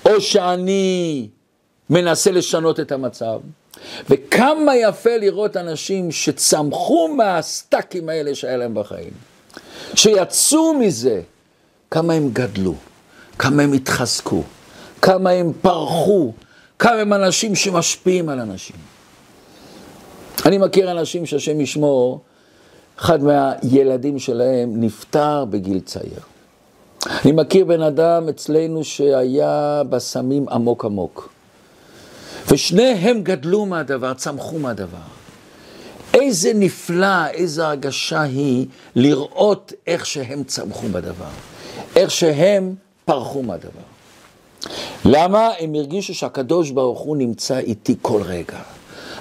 או 0.05 0.21
שאני 0.21 1.27
מנסה 1.89 2.31
לשנות 2.31 2.79
את 2.79 2.91
המצב. 2.91 3.39
וכמה 4.09 4.75
יפה 4.75 5.17
לראות 5.17 5.57
אנשים 5.57 6.11
שצמחו 6.11 7.07
מהסטאקים 7.07 8.09
האלה 8.09 8.35
שהיה 8.35 8.57
להם 8.57 8.73
בחיים, 8.73 9.13
שיצאו 9.95 10.73
מזה, 10.73 11.21
כמה 11.91 12.13
הם 12.13 12.29
גדלו, 12.33 12.75
כמה 13.39 13.63
הם 13.63 13.73
התחזקו, 13.73 14.43
כמה 15.01 15.29
הם 15.29 15.51
פרחו, 15.61 16.33
כמה 16.79 16.93
הם 16.93 17.13
אנשים 17.13 17.55
שמשפיעים 17.55 18.29
על 18.29 18.39
אנשים. 18.39 18.75
אני 20.45 20.57
מכיר 20.57 20.91
אנשים 20.91 21.25
שהשם 21.25 21.61
ישמור, 21.61 22.21
אחד 23.01 23.19
מהילדים 23.23 24.19
שלהם 24.19 24.81
נפטר 24.81 25.45
בגיל 25.45 25.79
צעיר. 25.79 26.19
אני 27.25 27.31
מכיר 27.31 27.65
בן 27.65 27.81
אדם 27.81 28.29
אצלנו 28.29 28.83
שהיה 28.83 29.81
בסמים 29.89 30.49
עמוק 30.49 30.85
עמוק. 30.85 31.29
ושניהם 32.51 33.21
גדלו 33.23 33.65
מהדבר, 33.65 34.13
צמחו 34.13 34.59
מהדבר. 34.59 34.97
איזה 36.13 36.51
נפלא, 36.55 37.27
איזה 37.27 37.67
הרגשה 37.67 38.21
היא 38.21 38.67
לראות 38.95 39.73
איך 39.87 40.05
שהם 40.05 40.43
צמחו 40.43 40.87
בדבר, 40.87 41.31
איך 41.95 42.11
שהם 42.11 42.75
פרחו 43.05 43.43
מהדבר. 43.43 43.81
למה? 45.05 45.49
הם 45.59 45.75
הרגישו 45.75 46.13
שהקדוש 46.13 46.71
ברוך 46.71 46.99
הוא 46.99 47.17
נמצא 47.17 47.57
איתי 47.59 47.95
כל 48.01 48.21
רגע. 48.21 48.59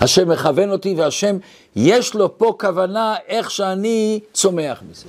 השם 0.00 0.28
מכוון 0.28 0.70
אותי 0.70 0.94
והשם 0.94 1.36
יש 1.76 2.14
לו 2.14 2.38
פה 2.38 2.54
כוונה 2.60 3.14
איך 3.28 3.50
שאני 3.50 4.20
צומח 4.32 4.82
מזה. 4.90 5.06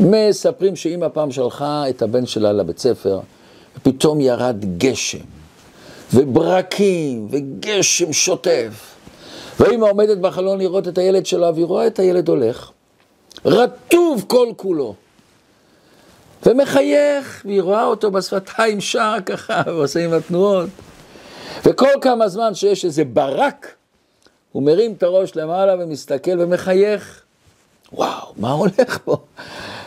מספרים 0.00 0.76
שאימא 0.76 1.08
פעם 1.08 1.30
שלחה 1.30 1.88
את 1.88 2.02
הבן 2.02 2.26
שלה 2.26 2.52
לבית 2.52 2.78
ספר, 2.78 3.20
ופתאום 3.76 4.20
ירד 4.20 4.78
גשם, 4.78 5.24
וברקים, 6.14 7.28
וגשם 7.30 8.12
שוטף. 8.12 8.94
והאימא 9.60 9.86
עומדת 9.86 10.18
בחלון 10.18 10.58
לראות 10.58 10.88
את 10.88 10.98
הילד 10.98 11.26
שלה, 11.26 11.50
והיא 11.50 11.64
רואה 11.64 11.86
את 11.86 11.98
הילד 11.98 12.28
הולך, 12.28 12.70
רטוב 13.44 14.24
כל 14.28 14.48
כולו. 14.56 14.94
ומחייך, 16.46 17.42
והיא 17.44 17.62
רואה 17.62 17.84
אותו 17.84 18.10
בשפתיים 18.10 18.80
שר 18.80 19.14
ככה, 19.26 19.62
ועושה 19.66 20.04
עם 20.04 20.12
התנועות. 20.12 20.68
וכל 21.64 21.92
כמה 22.00 22.28
זמן 22.28 22.54
שיש 22.54 22.84
איזה 22.84 23.04
ברק, 23.04 23.74
הוא 24.52 24.62
מרים 24.62 24.92
את 24.92 25.02
הראש 25.02 25.36
למעלה 25.36 25.74
ומסתכל 25.78 26.40
ומחייך. 26.40 27.22
וואו, 27.92 28.32
מה 28.36 28.50
הולך 28.52 28.98
פה? 29.04 29.16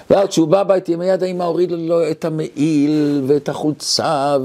ואז 0.09 0.27
כשהוא 0.27 0.47
בא 0.47 0.59
הביתה, 0.59 0.97
מיד 0.97 1.23
האמא 1.23 1.43
הוריד 1.43 1.71
לו 1.71 2.11
את 2.11 2.25
המעיל 2.25 3.23
ואת 3.27 3.49
החולצה, 3.49 4.37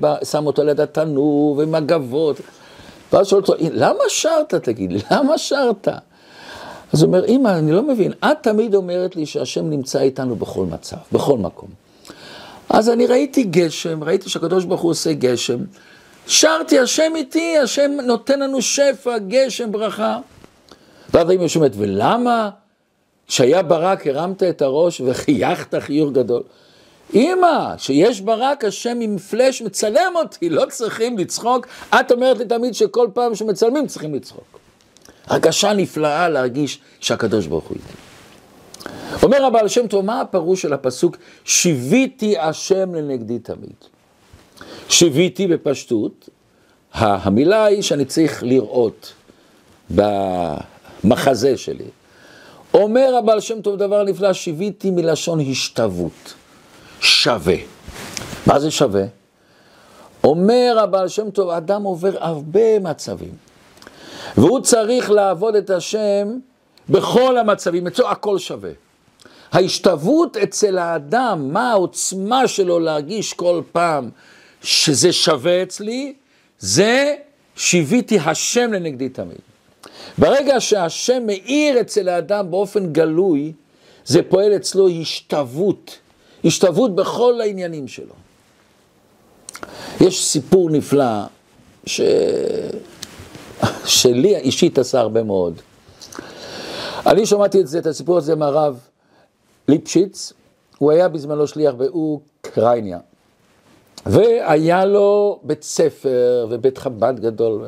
ושם 0.00 0.46
אותו 0.46 0.64
ליד 0.64 0.80
התנור, 0.80 1.54
ומגבות. 1.58 2.40
ואז 3.12 3.26
שואל 3.26 3.40
אותו, 3.40 3.54
למה 3.58 4.04
שרת, 4.08 4.54
תגיד 4.54 4.92
לי, 4.92 5.00
למה 5.10 5.38
שרת? 5.38 5.88
אז 6.92 7.02
הוא 7.02 7.06
אומר, 7.08 7.24
אמא, 7.24 7.48
אני 7.48 7.72
לא 7.72 7.82
מבין, 7.82 8.12
את 8.12 8.36
תמיד 8.42 8.74
אומרת 8.74 9.16
לי 9.16 9.26
שהשם 9.26 9.70
נמצא 9.70 10.00
איתנו 10.00 10.36
בכל 10.36 10.66
מצב, 10.66 10.96
בכל 11.12 11.38
מקום. 11.38 11.68
אז 12.68 12.88
אני 12.88 13.06
ראיתי 13.06 13.42
גשם, 13.42 14.04
ראיתי 14.04 14.28
שהקדוש 14.28 14.64
ברוך 14.64 14.80
הוא 14.80 14.90
עושה 14.90 15.12
גשם, 15.12 15.58
שרתי, 16.26 16.78
השם 16.78 17.12
איתי, 17.16 17.58
השם 17.58 17.90
נותן 18.04 18.40
לנו 18.40 18.62
שפע, 18.62 19.18
גשם, 19.18 19.72
ברכה. 19.72 20.18
ואז 21.14 21.30
אמא 21.30 21.48
שומעת, 21.48 21.72
ולמה 21.76 22.50
כשהיה 23.26 23.62
ברק 23.62 24.06
הרמת 24.06 24.42
את 24.42 24.62
הראש 24.62 25.00
וחייכת 25.00 25.74
חיוך 25.74 26.12
גדול? 26.12 26.42
אמא, 27.14 27.74
שיש 27.78 28.20
ברק, 28.20 28.64
השם 28.64 28.98
עם 29.00 29.18
פלאש 29.18 29.62
מצלם 29.62 30.12
אותי, 30.14 30.50
לא 30.50 30.64
צריכים 30.68 31.18
לצחוק. 31.18 31.66
את 32.00 32.12
אומרת 32.12 32.38
לי 32.38 32.44
תמיד 32.44 32.74
שכל 32.74 33.08
פעם 33.14 33.34
שמצלמים 33.34 33.86
צריכים 33.86 34.14
לצחוק. 34.14 34.58
הרגשה 35.26 35.72
נפלאה 35.72 36.28
להרגיש 36.28 36.78
שהקדוש 37.00 37.46
ברוך 37.46 37.64
הוא 37.64 37.76
איתי. 37.76 37.94
אומר 39.22 39.44
הבעל 39.44 39.68
שם 39.68 39.86
טוב, 39.86 40.04
מה 40.04 40.20
הפירוש 40.20 40.62
של 40.62 40.72
הפסוק? 40.72 41.16
שיוויתי 41.44 42.38
השם 42.38 42.94
לנגדי 42.94 43.38
תמיד. 43.38 43.93
שיוויתי 44.88 45.46
בפשטות, 45.46 46.28
המילה 46.92 47.64
היא 47.64 47.82
שאני 47.82 48.04
צריך 48.04 48.42
לראות 48.42 49.12
במחזה 49.90 51.56
שלי. 51.56 51.84
אומר 52.74 53.16
הבעל 53.18 53.40
שם 53.40 53.60
טוב 53.60 53.76
דבר 53.76 54.02
נפלא, 54.02 54.32
שיוויתי 54.32 54.90
מלשון 54.90 55.40
השתוות, 55.40 56.34
שווה. 57.00 57.56
מה 58.46 58.60
זה 58.60 58.70
שווה? 58.70 59.04
אומר 60.24 60.76
הבעל 60.82 61.08
שם 61.08 61.30
טוב, 61.30 61.50
אדם 61.50 61.82
עובר 61.82 62.12
הרבה 62.20 62.80
מצבים, 62.80 63.32
והוא 64.36 64.60
צריך 64.60 65.10
לעבוד 65.10 65.54
את 65.54 65.70
השם 65.70 66.28
בכל 66.88 67.38
המצבים, 67.38 67.86
אצלו 67.86 68.10
הכל 68.10 68.38
שווה. 68.38 68.70
ההשתוות 69.52 70.36
אצל 70.36 70.78
האדם, 70.78 71.52
מה 71.52 71.70
העוצמה 71.70 72.48
שלו 72.48 72.78
להרגיש 72.78 73.32
כל 73.32 73.62
פעם 73.72 74.10
שזה 74.64 75.12
שווה 75.12 75.62
אצלי, 75.62 76.14
זה 76.58 77.14
שיוויתי 77.56 78.18
השם 78.18 78.72
לנגדי 78.72 79.08
תמיד. 79.08 79.38
ברגע 80.18 80.60
שהשם 80.60 81.22
מאיר 81.26 81.80
אצל 81.80 82.08
האדם 82.08 82.50
באופן 82.50 82.92
גלוי, 82.92 83.52
זה 84.04 84.22
פועל 84.22 84.56
אצלו 84.56 84.88
השתוות, 84.88 85.98
השתוות 86.44 86.94
בכל 86.94 87.40
העניינים 87.40 87.88
שלו. 87.88 88.14
יש 90.00 90.24
סיפור 90.24 90.70
נפלא, 90.70 91.24
ש... 91.86 92.00
שלי 93.84 94.36
אישית 94.36 94.78
עשה 94.78 95.00
הרבה 95.00 95.22
מאוד. 95.22 95.60
אני 97.06 97.26
שמעתי 97.26 97.60
את 97.60 97.68
זה, 97.68 97.78
את 97.78 97.86
הסיפור 97.86 98.18
הזה 98.18 98.34
מהרב 98.34 98.80
ליפשיץ, 99.68 100.32
הוא 100.78 100.92
היה 100.92 101.08
בזמנו 101.08 101.46
שליח 101.46 101.74
באוקראינה. 101.74 102.98
והיה 104.06 104.84
לו 104.84 105.38
בית 105.42 105.62
ספר 105.62 106.46
ובית 106.50 106.78
חב"ד 106.78 107.20
גדול, 107.20 107.64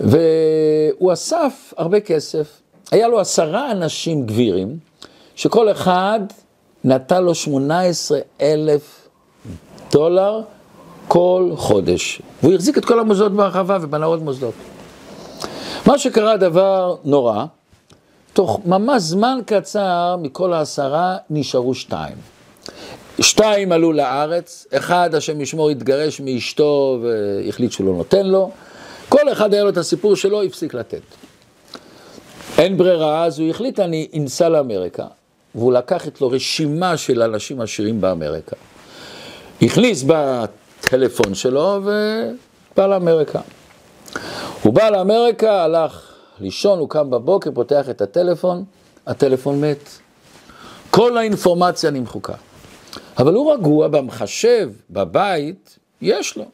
והוא 0.00 1.12
אסף 1.12 1.74
הרבה 1.76 2.00
כסף. 2.00 2.60
היה 2.90 3.08
לו 3.08 3.20
עשרה 3.20 3.70
אנשים 3.70 4.26
גבירים, 4.26 4.78
שכל 5.34 5.70
אחד 5.70 6.20
נתן 6.84 7.24
לו 7.24 7.34
שמונה 7.34 7.80
עשרה 7.80 8.18
אלף 8.40 9.08
דולר 9.92 10.40
כל 11.08 11.50
חודש. 11.56 12.22
והוא 12.42 12.54
החזיק 12.54 12.78
את 12.78 12.84
כל 12.84 13.00
המוסדות 13.00 13.32
בהרחבה 13.32 13.78
ובנה 13.80 14.06
עוד 14.06 14.22
מוסדות. 14.22 14.54
מה 15.86 15.98
שקרה 15.98 16.36
דבר 16.36 16.96
נורא, 17.04 17.44
תוך 18.32 18.60
ממש 18.66 19.02
זמן 19.02 19.38
קצר 19.46 20.16
מכל 20.20 20.52
העשרה 20.52 21.16
נשארו 21.30 21.74
שתיים. 21.74 22.33
שתיים 23.20 23.72
עלו 23.72 23.92
לארץ, 23.92 24.66
אחד, 24.72 25.14
השם 25.14 25.40
ישמור, 25.40 25.70
התגרש 25.70 26.20
מאשתו 26.20 27.00
והחליט 27.02 27.72
שהוא 27.72 27.86
לא 27.86 27.92
נותן 27.92 28.26
לו. 28.26 28.50
כל 29.08 29.32
אחד 29.32 29.54
היה 29.54 29.64
לו 29.64 29.70
את 29.70 29.76
הסיפור 29.76 30.16
שלו, 30.16 30.42
הפסיק 30.42 30.74
לתת. 30.74 31.02
אין 32.58 32.76
ברירה, 32.76 33.24
אז 33.24 33.38
הוא 33.38 33.50
החליט, 33.50 33.80
אני 33.80 34.08
אנסע 34.16 34.48
לאמריקה. 34.48 35.06
והוא 35.54 35.72
לקח 35.72 36.08
את 36.08 36.20
לו 36.20 36.28
רשימה 36.28 36.96
של 36.96 37.22
אנשים 37.22 37.60
עשירים 37.60 38.00
באמריקה. 38.00 38.56
הכניס 39.62 40.04
בטלפון 40.06 41.34
שלו 41.34 41.80
בא 42.76 42.86
לאמריקה. 42.86 43.40
הוא 44.62 44.72
בא 44.72 44.90
לאמריקה, 44.90 45.62
הלך 45.64 46.12
לישון, 46.40 46.78
הוא 46.78 46.88
קם 46.88 47.10
בבוקר, 47.10 47.50
פותח 47.54 47.90
את 47.90 48.02
הטלפון, 48.02 48.64
הטלפון 49.06 49.60
מת. 49.60 49.88
כל 50.90 51.18
האינפורמציה 51.18 51.90
נמחוקה. 51.90 52.34
אבל 53.18 53.34
הוא 53.34 53.52
רגוע 53.52 53.88
במחשב, 53.88 54.70
בבית, 54.90 55.78
יש 56.02 56.36
לו. 56.36 56.44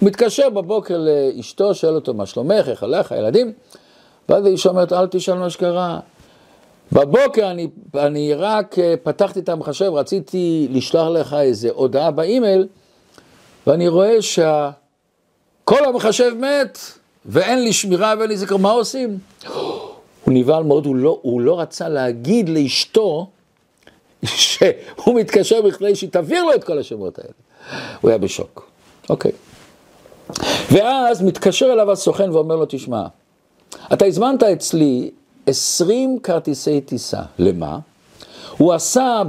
הוא 0.00 0.06
מתקשר 0.08 0.50
בבוקר 0.50 0.98
לאשתו, 0.98 1.74
שואל 1.74 1.94
אותו 1.94 2.14
מה 2.14 2.26
שלומך, 2.26 2.68
איך 2.68 2.82
הלך, 2.82 3.12
הילדים, 3.12 3.52
ואז 4.28 4.46
האישה 4.46 4.68
אומרת, 4.68 4.92
אל 4.92 5.06
תשאל 5.06 5.34
מה 5.34 5.50
שקרה. 5.50 6.00
בבוקר 6.92 7.50
אני, 7.50 7.68
אני 7.94 8.34
רק 8.34 8.78
אה, 8.78 8.94
פתחתי 9.02 9.40
את 9.40 9.48
המחשב, 9.48 9.90
רציתי 9.94 10.68
לשלוח 10.70 11.08
לך 11.08 11.36
איזה 11.40 11.70
הודעה 11.72 12.10
באימייל, 12.10 12.66
ואני 13.66 13.88
רואה 13.88 14.22
שכל 14.22 15.84
המחשב 15.84 16.32
מת, 16.40 16.78
ואין 17.26 17.64
לי 17.64 17.72
שמירה 17.72 18.14
ואין 18.18 18.28
לי 18.28 18.36
זכר, 18.36 18.56
מה 18.56 18.70
עושים? 18.70 19.18
הוא 20.24 20.34
נבהל 20.34 20.62
מאוד, 20.62 20.86
הוא 20.86 20.96
לא, 20.96 21.18
הוא 21.22 21.40
לא 21.40 21.60
רצה 21.60 21.88
להגיד 21.88 22.48
לאשתו 22.48 23.26
שהוא 24.26 25.20
מתקשר 25.20 25.62
בכדי 25.62 25.94
שהיא 25.94 26.10
תעביר 26.10 26.44
לו 26.44 26.54
את 26.54 26.64
כל 26.64 26.78
השמות 26.78 27.18
האלה. 27.18 27.32
הוא 28.00 28.08
היה 28.08 28.18
בשוק. 28.18 28.70
אוקיי. 29.10 29.32
ואז 30.72 31.22
מתקשר 31.22 31.72
אליו 31.72 31.92
הסוכן 31.92 32.30
ואומר 32.30 32.56
לו, 32.56 32.66
תשמע, 32.68 33.06
אתה 33.92 34.04
הזמנת 34.04 34.42
אצלי 34.42 35.10
20 35.46 36.18
כרטיסי 36.22 36.80
טיסה. 36.80 37.20
למה? 37.38 37.78
הוא 38.58 38.72
עשה 38.72 39.22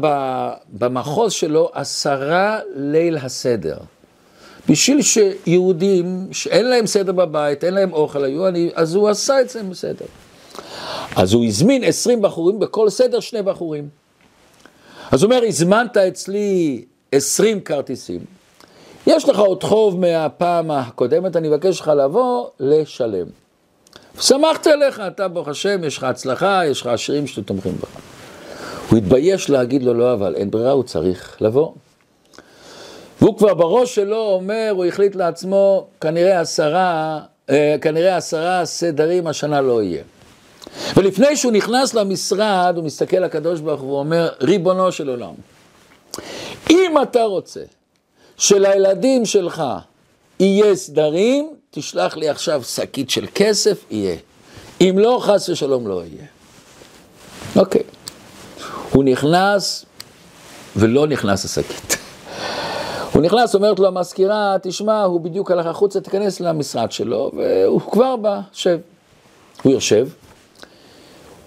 במחוז 0.73 1.33
שלו 1.33 1.69
עשרה 1.73 2.59
ליל 2.75 3.17
הסדר. 3.17 3.77
בשביל 4.69 5.01
שיהודים 5.01 6.27
שאין 6.31 6.65
להם 6.65 6.87
סדר 6.87 7.11
בבית, 7.11 7.63
אין 7.63 7.73
להם 7.73 7.93
אוכל, 7.93 8.23
היו 8.23 8.47
אני, 8.47 8.69
אז 8.75 8.95
הוא 8.95 9.09
עשה 9.09 9.41
את 9.41 9.49
זה 9.49 9.63
בסדר. 9.63 10.05
אז 11.15 11.33
הוא 11.33 11.45
הזמין 11.45 11.83
20 11.83 12.21
בחורים, 12.21 12.59
בכל 12.59 12.89
סדר 12.89 13.19
שני 13.19 13.41
בחורים. 13.41 13.89
אז 15.15 15.23
הוא 15.23 15.31
אומר, 15.31 15.43
הזמנת 15.47 15.97
אצלי 15.97 16.85
20 17.11 17.61
כרטיסים, 17.61 18.19
יש 19.07 19.29
לך 19.29 19.39
עוד 19.39 19.63
חוב 19.63 19.99
מהפעם 19.99 20.71
הקודמת, 20.71 21.35
אני 21.35 21.47
מבקש 21.47 21.79
לך 21.79 21.87
לבוא 21.87 22.47
לשלם. 22.59 23.27
שמחתי 24.19 24.71
עליך, 24.71 25.01
אתה 25.07 25.27
ברוך 25.27 25.47
השם, 25.47 25.83
יש 25.83 25.97
לך 25.97 26.03
הצלחה, 26.03 26.61
יש 26.65 26.81
לך 26.81 26.87
עשירים 26.87 27.27
שתומכים 27.27 27.75
בך. 27.81 27.89
הוא 28.89 28.97
התבייש 28.97 29.49
להגיד 29.49 29.83
לו 29.83 29.93
לא, 29.93 30.13
אבל 30.13 30.35
אין 30.35 30.51
ברירה, 30.51 30.71
הוא 30.71 30.83
צריך 30.83 31.37
לבוא. 31.41 31.71
והוא 33.21 33.37
כבר 33.37 33.53
בראש 33.53 33.95
שלו 33.95 34.17
אומר, 34.17 34.69
הוא 34.71 34.85
החליט 34.85 35.15
לעצמו, 35.15 35.87
כנראה 36.01 36.39
עשרה, 36.39 37.19
אה, 37.49 37.75
כנראה 37.81 38.17
עשרה 38.17 38.65
סדרים 38.65 39.27
השנה 39.27 39.61
לא 39.61 39.83
יהיה. 39.83 40.03
ולפני 40.97 41.35
שהוא 41.35 41.51
נכנס 41.51 41.93
למשרד, 41.93 42.73
הוא 42.75 42.85
מסתכל 42.85 43.17
לקדוש 43.17 43.59
ברוך 43.59 43.81
הוא 43.81 43.91
ואומר, 43.91 44.29
ריבונו 44.41 44.91
של 44.91 45.09
עולם, 45.09 45.33
אם 46.69 46.95
אתה 47.01 47.23
רוצה 47.23 47.61
שלילדים 48.37 49.25
שלך 49.25 49.63
יהיה 50.39 50.75
סדרים, 50.75 51.49
תשלח 51.71 52.17
לי 52.17 52.29
עכשיו 52.29 52.63
שקית 52.63 53.09
של 53.09 53.25
כסף, 53.35 53.83
יהיה. 53.91 54.15
אם 54.81 54.95
לא, 54.97 55.19
חס 55.21 55.49
ושלום 55.49 55.87
לא 55.87 56.01
יהיה. 56.05 56.25
אוקיי. 57.55 57.83
הוא 58.91 59.03
נכנס 59.03 59.85
ולא 60.75 61.07
נכנס 61.07 61.45
לשקית. 61.45 61.97
הוא 63.13 63.21
נכנס, 63.21 63.55
אומרת 63.55 63.79
לו 63.79 63.87
המזכירה, 63.87 64.55
תשמע, 64.61 65.03
הוא 65.03 65.21
בדיוק 65.21 65.51
הלך 65.51 65.65
החוצה, 65.65 66.01
תיכנס 66.01 66.39
למשרד 66.39 66.91
שלו, 66.91 67.31
והוא 67.37 67.81
כבר 67.91 68.15
בא, 68.15 68.39
שב. 68.53 68.79
הוא 69.63 69.71
יושב, 69.71 70.07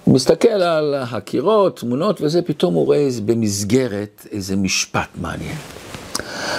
הוא 0.09 0.15
מסתכל 0.15 0.49
על 0.49 0.95
הקירות, 0.95 1.79
תמונות 1.81 2.21
וזה, 2.21 2.43
פתאום 2.43 2.75
הוא 2.75 2.87
רואה 2.87 3.09
במסגרת 3.25 4.27
איזה 4.31 4.57
משפט 4.57 5.09
מעניין. 5.15 5.57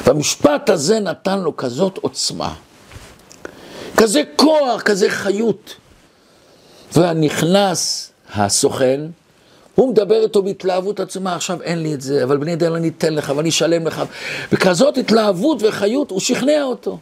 והמשפט 0.04 0.70
הזה 0.70 1.00
נתן 1.00 1.40
לו 1.40 1.58
כזאת 1.58 1.98
עוצמה, 1.98 2.54
כזה 3.98 4.22
כוח, 4.36 4.82
כזה 4.82 5.10
חיות. 5.10 5.76
ונכנס 6.98 8.12
הסוכן, 8.34 9.02
הוא 9.76 9.90
מדבר 9.92 10.24
איתו 10.24 10.44
בהתלהבות 10.44 11.00
עצומה, 11.00 11.36
עכשיו 11.36 11.62
אין 11.62 11.84
לי 11.84 11.94
את 11.94 12.02
זה, 12.02 12.24
אבל 12.24 12.38
בני 12.38 12.56
דל 12.56 12.74
אני 12.74 12.88
אתן 12.88 13.14
לך 13.14 13.34
ואני 13.36 13.50
אשלם 13.50 13.88
לך. 13.88 14.04
וכזאת 14.52 14.98
התלהבות 14.98 15.64
וחיות, 15.64 16.12
הוא 16.12 16.20
שכנע 16.20 16.64
אותו. 16.64 16.98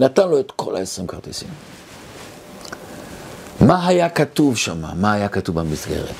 נתן 0.00 0.28
לו 0.28 0.40
את 0.40 0.50
כל 0.50 0.76
ה-20 0.76 1.06
כרטיסים. 1.06 1.73
מה 3.60 3.86
היה 3.86 4.08
כתוב 4.08 4.56
שם? 4.56 4.82
מה 4.96 5.12
היה 5.12 5.28
כתוב 5.28 5.60
במסגרת? 5.60 6.14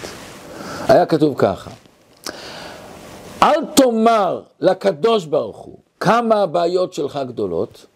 היה 0.89 1.07
כתוב 1.07 1.35
ככה, 1.39 1.71
אל 3.43 3.65
תאמר 3.75 4.43
לקדוש 4.61 5.25
ברוך 5.25 5.57
הוא 5.57 5.79
כמה 6.01 6.43
הבעיות 6.43 6.95
שלך 6.95 7.19
גדולות, 7.29 7.87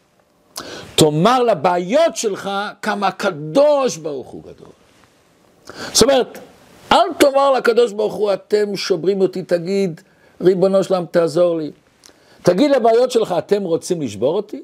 תאמר 0.94 1.42
לבעיות 1.42 2.16
שלך 2.16 2.50
כמה 2.82 3.08
הקדוש 3.08 3.96
ברוך 3.96 4.28
הוא 4.28 4.42
גדול. 4.42 4.72
זאת 5.92 6.02
אומרת, 6.02 6.38
אל 6.92 7.12
תאמר 7.18 7.50
לקדוש 7.52 7.92
ברוך 7.92 8.14
הוא, 8.14 8.32
אתם 8.32 8.76
שוברים 8.76 9.20
אותי, 9.20 9.42
תגיד, 9.42 10.00
ריבונו 10.40 10.84
שלם, 10.84 11.04
תעזור 11.10 11.56
לי. 11.56 11.70
תגיד 12.42 12.70
לבעיות 12.70 13.10
שלך, 13.10 13.34
אתם 13.38 13.62
רוצים 13.62 14.02
לשבור 14.02 14.36
אותי? 14.36 14.62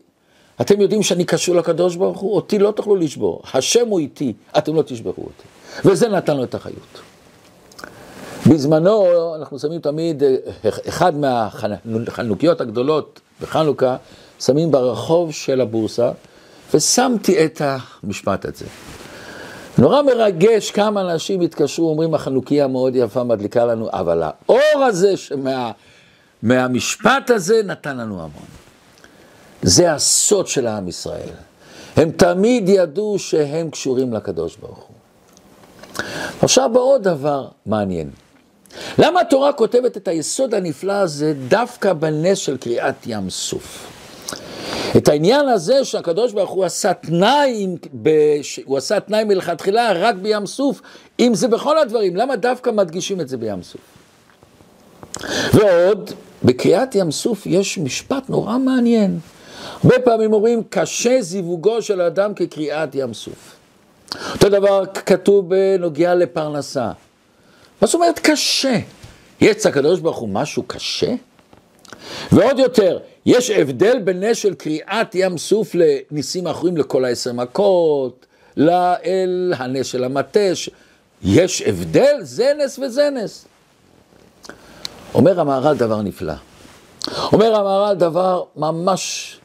אתם 0.60 0.80
יודעים 0.80 1.02
שאני 1.02 1.24
קשור 1.24 1.56
לקדוש 1.56 1.96
ברוך 1.96 2.20
הוא? 2.20 2.34
אותי 2.34 2.58
לא 2.58 2.70
תוכלו 2.70 2.96
לשבור. 2.96 3.42
השם 3.54 3.88
הוא 3.88 3.98
איתי, 3.98 4.32
אתם 4.58 4.74
לא 4.74 4.82
תשברו 4.82 5.14
אותי. 5.16 5.44
וזה 5.84 6.08
נתן 6.08 6.36
לו 6.36 6.44
את 6.44 6.54
החיות. 6.54 7.00
בזמנו, 8.46 9.06
אנחנו 9.34 9.58
שמים 9.58 9.80
תמיד, 9.80 10.22
אה, 10.22 10.36
אחד 10.88 11.12
מהחנוכיות 11.16 12.60
הגדולות 12.60 13.20
בחנוכה, 13.40 13.96
שמים 14.40 14.70
ברחוב 14.70 15.32
של 15.32 15.60
הבורסה, 15.60 16.10
ושמתי 16.74 17.44
את 17.44 17.60
המשפט 17.64 18.44
הזה. 18.44 18.66
נורא 19.78 20.02
מרגש 20.02 20.70
כמה 20.70 21.00
אנשים 21.00 21.40
התקשרו, 21.40 21.88
אומרים 21.88 22.14
החנוכיה 22.14 22.66
מאוד 22.66 22.96
יפה, 22.96 23.24
מדליקה 23.24 23.64
לנו, 23.64 23.88
אבל 23.92 24.22
האור 24.22 24.84
הזה 24.86 25.16
שמה, 25.16 25.70
מהמשפט 26.42 27.30
הזה 27.30 27.60
נתן 27.64 27.96
לנו 27.96 28.14
המון. 28.14 28.63
זה 29.64 29.92
הסוד 29.92 30.46
של 30.46 30.66
העם 30.66 30.88
ישראל. 30.88 31.28
הם 31.96 32.10
תמיד 32.10 32.68
ידעו 32.68 33.18
שהם 33.18 33.70
קשורים 33.70 34.12
לקדוש 34.12 34.56
ברוך 34.56 34.78
הוא. 34.78 34.96
עכשיו 36.42 36.70
בעוד 36.72 37.02
דבר 37.02 37.48
מעניין. 37.66 38.10
למה 38.98 39.20
התורה 39.20 39.52
כותבת 39.52 39.96
את 39.96 40.08
היסוד 40.08 40.54
הנפלא 40.54 40.92
הזה 40.92 41.34
דווקא 41.48 41.92
בנס 41.92 42.38
של 42.38 42.56
קריאת 42.56 42.94
ים 43.06 43.30
סוף? 43.30 43.90
את 44.96 45.08
העניין 45.08 45.48
הזה 45.48 45.84
שהקדוש 45.84 46.32
ברוך 46.32 46.50
הוא 46.50 46.64
עשה 46.64 46.94
תנאי, 46.94 47.66
הוא 48.64 48.78
עשה 48.78 49.00
תנאי 49.00 49.24
מלכתחילה 49.24 49.92
רק 49.92 50.14
בים 50.14 50.46
סוף, 50.46 50.80
אם 51.20 51.34
זה 51.34 51.48
בכל 51.48 51.78
הדברים, 51.78 52.16
למה 52.16 52.36
דווקא 52.36 52.70
מדגישים 52.70 53.20
את 53.20 53.28
זה 53.28 53.36
בים 53.36 53.62
סוף? 53.62 53.80
ועוד, 55.54 56.10
בקריאת 56.44 56.94
ים 56.94 57.10
סוף 57.10 57.46
יש 57.46 57.78
משפט 57.78 58.28
נורא 58.28 58.58
מעניין. 58.58 59.18
הרבה 59.72 59.98
פעמים 59.98 60.32
אומרים, 60.32 60.62
קשה 60.70 61.22
זיווגו 61.22 61.82
של 61.82 62.00
אדם 62.00 62.34
כקריאת 62.34 62.94
ים 62.94 63.14
סוף. 63.14 63.56
אותו 64.32 64.48
דבר 64.48 64.86
כתוב 64.86 65.54
בנוגע 65.54 66.14
לפרנסה. 66.14 66.90
מה 67.80 67.86
זאת 67.86 67.94
אומרת 67.94 68.18
קשה? 68.18 68.78
יש 69.40 69.50
אצל 69.50 69.68
הקדוש 69.68 70.00
ברוך 70.00 70.18
הוא 70.18 70.28
משהו 70.28 70.62
קשה? 70.62 71.14
ועוד 72.32 72.58
יותר, 72.58 72.98
יש 73.26 73.50
הבדל 73.50 73.98
בין 73.98 74.24
נס 74.24 74.36
של 74.36 74.54
קריאת 74.54 75.14
ים 75.14 75.38
סוף 75.38 75.74
לניסים 75.74 76.46
אחרים 76.46 76.76
לכל 76.76 77.04
העשר 77.04 77.32
מכות, 77.32 78.26
לאל 78.56 79.54
הנס 79.56 79.86
של 79.86 80.04
המטש. 80.04 80.70
יש 81.22 81.62
הבדל? 81.62 82.16
זה 82.20 82.52
נס 82.64 82.78
וזה 82.78 83.10
נס. 83.10 83.44
אומר 85.14 85.40
המהר"ל 85.40 85.76
דבר 85.76 86.02
נפלא. 86.02 86.34
אומר 87.32 87.54
המהר"ל 87.54 87.94
דבר 87.94 88.42
ממש... 88.56 89.36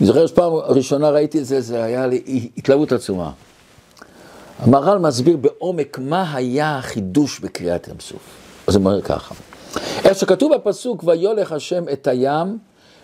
אני 0.00 0.06
זוכר 0.06 0.26
שפעם 0.26 0.52
ראשונה 0.52 1.10
ראיתי 1.10 1.38
את 1.38 1.44
זה, 1.46 1.60
זה 1.60 1.84
היה 1.84 2.06
לי 2.06 2.50
התלהבות 2.56 2.92
עצומה. 2.92 3.30
המהר"ל 4.58 4.98
מסביר 4.98 5.36
בעומק 5.36 5.98
מה 5.98 6.34
היה 6.34 6.78
החידוש 6.78 7.40
בקריאת 7.40 7.88
ים 7.88 8.00
סוף. 8.00 8.20
אז 8.66 8.76
הוא 8.76 8.84
אומר 8.84 9.02
ככה, 9.02 9.34
איך 10.04 10.18
שכתוב 10.18 10.54
בפסוק, 10.54 11.04
ויולך 11.06 11.52
השם 11.52 11.84
את 11.92 12.06
הים 12.06 12.58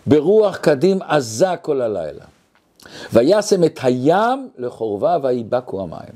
ברוח 0.07 0.57
קדים 0.57 1.03
עזה 1.03 1.57
כל 1.63 1.81
הלילה. 1.81 2.25
וישם 3.13 3.65
את 3.65 3.79
הים 3.83 4.49
לחורבה 4.59 5.19
ויבקו 5.23 5.83
המים. 5.83 6.15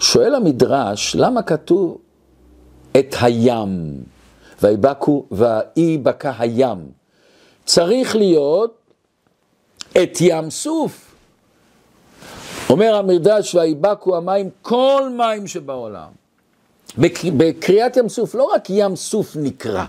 שואל 0.00 0.34
המדרש, 0.34 1.16
למה 1.16 1.42
כתוב 1.42 1.98
את 2.98 3.16
הים? 3.20 3.94
ויבקו, 4.62 5.24
ויבקע 5.30 6.32
הים. 6.38 6.78
צריך 7.64 8.16
להיות 8.16 8.75
את 10.02 10.18
ים 10.20 10.50
סוף. 10.50 11.14
אומר 12.70 12.94
המרדש, 12.94 13.54
ויבקו 13.54 14.16
המים 14.16 14.50
כל 14.62 15.08
מים 15.16 15.46
שבעולם. 15.46 16.08
בקריאת 17.36 17.96
ים 17.96 18.08
סוף, 18.08 18.34
לא 18.34 18.44
רק 18.54 18.70
ים 18.70 18.96
סוף 18.96 19.36
נקרא, 19.36 19.84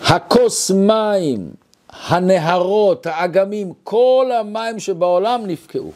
הכוס 0.00 0.70
מים, 0.70 1.50
הנהרות, 1.90 3.06
האגמים, 3.06 3.72
כל 3.84 4.30
המים 4.40 4.78
שבעולם 4.78 5.42
נפקעו. 5.46 5.92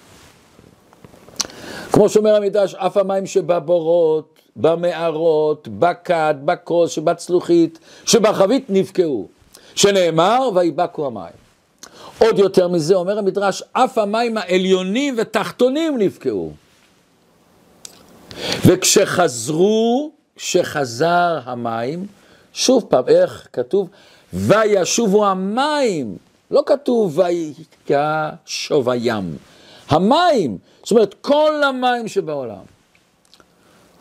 כמו 1.92 2.08
שאומר 2.08 2.34
המדרש, 2.34 2.74
אף 2.74 2.96
המים 2.96 3.26
שבבורות, 3.26 4.38
במערות, 4.56 5.68
בכד, 5.78 6.34
בכוס, 6.44 6.90
שבצלוחית, 6.90 7.78
שבחבית 8.04 8.66
נפקעו. 8.68 9.28
שנאמר, 9.74 10.48
ויבקו 10.54 11.06
המים. 11.06 11.41
עוד 12.22 12.38
יותר 12.38 12.68
מזה 12.68 12.94
אומר 12.94 13.18
המדרש, 13.18 13.62
אף 13.72 13.98
המים 13.98 14.36
העליונים 14.36 15.14
ותחתונים 15.18 15.98
נפקעו. 15.98 16.52
וכשחזרו, 18.66 20.10
כשחזר 20.36 21.40
המים, 21.44 22.06
שוב 22.52 22.86
פעם, 22.88 23.08
איך 23.08 23.48
כתוב? 23.52 23.88
וישובו 24.32 25.26
המים, 25.26 26.16
לא 26.50 26.62
כתוב 26.66 27.20
וישוב 27.88 28.88
הים, 28.88 29.36
המים, 29.88 30.58
זאת 30.82 30.90
אומרת 30.90 31.14
כל 31.20 31.62
המים 31.64 32.08
שבעולם. 32.08 32.64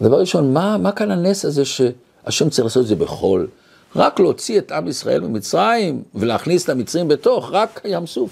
דבר 0.01 0.19
ראשון, 0.19 0.53
מה, 0.53 0.78
מה 0.78 0.91
כאן 0.91 1.11
הנס 1.11 1.45
הזה 1.45 1.65
שהשם 1.65 2.49
צריך 2.49 2.65
לעשות 2.65 2.84
את 2.84 2.88
זה 2.88 2.95
בחול? 2.95 3.47
רק 3.96 4.20
להוציא 4.20 4.60
את 4.60 4.72
עם 4.72 4.88
ישראל 4.88 5.22
ממצרים 5.22 6.04
ולהכניס 6.16 6.64
את 6.64 6.70
המצרים 6.70 7.08
בתוך, 7.08 7.50
רק 7.52 7.82
ים 7.86 8.08
סוף. 8.08 8.32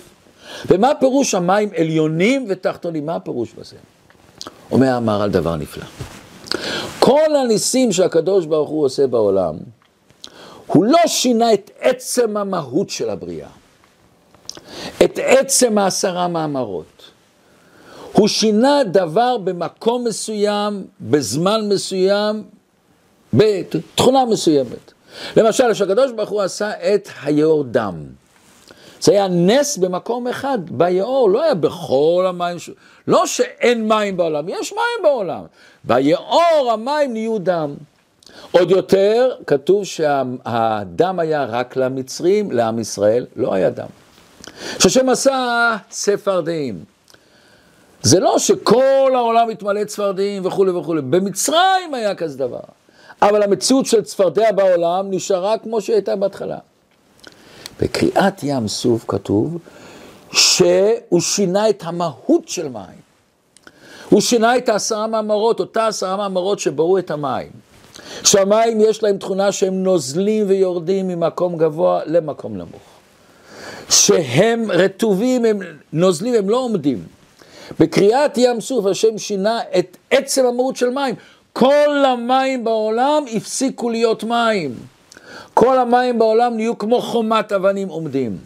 ומה 0.66 0.91
פירוש 0.99 1.36
המים 1.36 1.70
עליונים 1.78 2.45
ותחתונים? 2.49 3.05
מה 3.05 3.16
הפירוש 3.16 3.53
בזה? 3.53 3.76
אומר 4.72 4.93
המהר"ל 4.93 5.30
דבר 5.30 5.55
נפלא. 5.55 5.86
כל 6.99 7.36
הניסים 7.43 7.91
שהקדוש 7.91 8.45
ברוך 8.45 8.70
הוא 8.70 8.86
עושה 8.86 9.07
בעולם, 9.07 9.55
הוא 10.68 10.86
לא 10.86 10.99
שינה 11.07 11.53
את 11.53 11.72
עצם 11.80 12.38
המהות 12.38 12.89
של 12.89 13.10
הבריאה, 13.10 13.49
את 15.03 15.20
עצם 15.24 15.78
העשרה 15.78 16.28
מאמרות. 16.28 17.12
הוא 18.14 18.28
שינה 18.28 18.84
דבר 18.91 19.38
במקום 19.38 20.07
מסוים, 20.07 20.86
בזמן 21.01 21.70
מסוים, 21.70 22.43
בתכונה 23.34 24.26
מסוימת. 24.26 24.93
למשל, 25.38 25.74
כשהקדוש 25.74 26.12
ברוך 26.12 26.30
הוא 26.30 26.41
עשה 26.41 26.72
את 26.93 27.10
היאור 27.24 27.64
דם. 27.64 27.95
זה 29.01 29.12
היה 29.12 29.28
נס 29.28 29.78
במקום 29.78 30.28
אחד, 30.28 30.57
ביאור, 30.72 31.30
לא 31.30 31.43
היה 31.43 31.53
בכל 31.53 32.26
המים, 32.30 32.57
לא 33.07 33.28
שאין 33.28 33.88
מים 33.88 34.18
בעולם, 34.18 34.49
יש 34.49 34.74
מים 34.74 35.03
בעולם. 35.03 35.43
ביאור 35.84 36.70
המים 36.74 37.14
נהיו 37.14 37.39
דם. 37.39 37.76
עוד 38.51 38.72
יותר, 38.72 39.32
כתוב 39.47 39.86
שהדם 39.86 41.20
היה 41.20 41.45
רק 41.45 41.76
למצרים, 41.76 42.51
לעם 42.51 42.80
ישראל, 42.80 43.26
לא 43.36 43.53
היה 43.53 43.70
דם. 43.70 43.88
כשהשם 44.78 45.10
עשה 45.10 45.76
צפרדעים, 45.89 46.84
זה 48.01 48.20
לא 48.20 48.39
שכל 48.39 49.12
העולם 49.16 49.49
התמלא 49.49 49.84
צפרדעים 49.84 50.45
וכולי 50.45 50.72
וכולי, 50.72 51.01
במצרים 51.01 51.93
היה 51.93 52.16
כזה 52.16 52.38
דבר. 52.38 52.60
אבל 53.22 53.43
המציאות 53.43 53.86
של 53.86 54.01
צפרדע 54.01 54.51
בעולם 54.51 55.11
נשארה 55.11 55.57
כמו 55.57 55.82
שהייתה 55.82 56.15
בהתחלה. 56.15 56.57
בקריאת 57.82 58.43
ים 58.43 58.67
סוף 58.67 59.05
כתוב 59.07 59.57
שהוא 60.32 61.22
שינה 61.22 61.70
את 61.70 61.84
המהות 61.86 62.47
של 62.47 62.67
מים. 62.70 63.09
הוא 64.09 64.22
שינה 64.22 64.57
את 64.57 64.70
העשרה 64.70 65.07
מאמרות, 65.07 65.59
אותה 65.59 65.88
עשרה 65.88 66.17
מאמרות 66.17 66.59
שברו 66.59 66.97
את 66.97 67.11
המים. 67.11 67.49
שהמים 68.24 68.82
יש 68.82 69.03
להם 69.03 69.17
תכונה 69.17 69.51
שהם 69.51 69.84
נוזלים 69.84 70.45
ויורדים 70.49 71.07
ממקום 71.07 71.57
גבוה 71.57 72.01
למקום 72.05 72.57
נמוך. 72.57 72.82
שהם 73.89 74.72
רטובים, 74.72 75.45
הם 75.45 75.59
נוזלים, 75.93 76.34
הם 76.34 76.49
לא 76.49 76.57
עומדים. 76.57 77.03
בקריאת 77.80 78.38
ים 78.38 78.61
סוף 78.61 78.86
השם 78.86 79.17
שינה 79.17 79.59
את 79.80 79.97
עצם 80.11 80.45
המהות 80.45 80.76
של 80.76 80.89
מים. 80.89 81.15
כל 81.60 82.05
המים 82.05 82.64
בעולם 82.64 83.24
הפסיקו 83.36 83.89
להיות 83.89 84.24
מים. 84.24 84.76
כל 85.53 85.80
המים 85.80 86.20
בעולם 86.20 86.55
נהיו 86.55 86.78
כמו 86.78 87.01
חומת 87.01 87.51
אבנים 87.51 87.88
עומדים. 87.88 88.38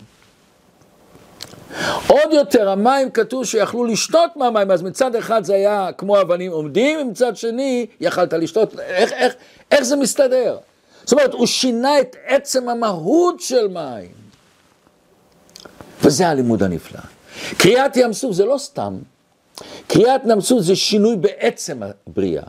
עוד 2.07 2.33
יותר, 2.33 2.69
המים 2.69 3.11
כתוב 3.11 3.45
שיכלו 3.45 3.85
לשתות 3.85 4.35
מהמים, 4.35 4.71
אז 4.71 4.81
מצד 4.81 5.15
אחד 5.15 5.43
זה 5.43 5.53
היה 5.53 5.89
כמו 5.97 6.21
אבנים 6.21 6.51
עומדים, 6.51 6.99
ומצד 6.99 7.37
שני 7.37 7.85
יכלת 7.99 8.33
לשתות, 8.33 8.79
איך, 8.79 9.11
איך, 9.11 9.33
איך 9.71 9.83
זה 9.83 9.95
מסתדר? 9.95 10.57
זאת 11.03 11.11
אומרת, 11.11 11.33
הוא 11.33 11.45
שינה 11.45 11.99
את 11.99 12.15
עצם 12.25 12.69
המהות 12.69 13.39
של 13.39 13.67
מים. 13.67 14.11
וזה 16.01 16.27
הלימוד 16.27 16.63
הנפלא. 16.63 17.01
קריאת 17.57 17.97
ים 17.97 18.13
סוף 18.13 18.31
זה 18.31 18.45
לא 18.45 18.57
סתם, 18.57 18.97
קריאת 19.87 20.21
ים 20.29 20.41
סוף 20.41 20.61
זה 20.61 20.75
שינוי 20.75 21.15
בעצם 21.15 21.81
הבריאה. 22.07 22.43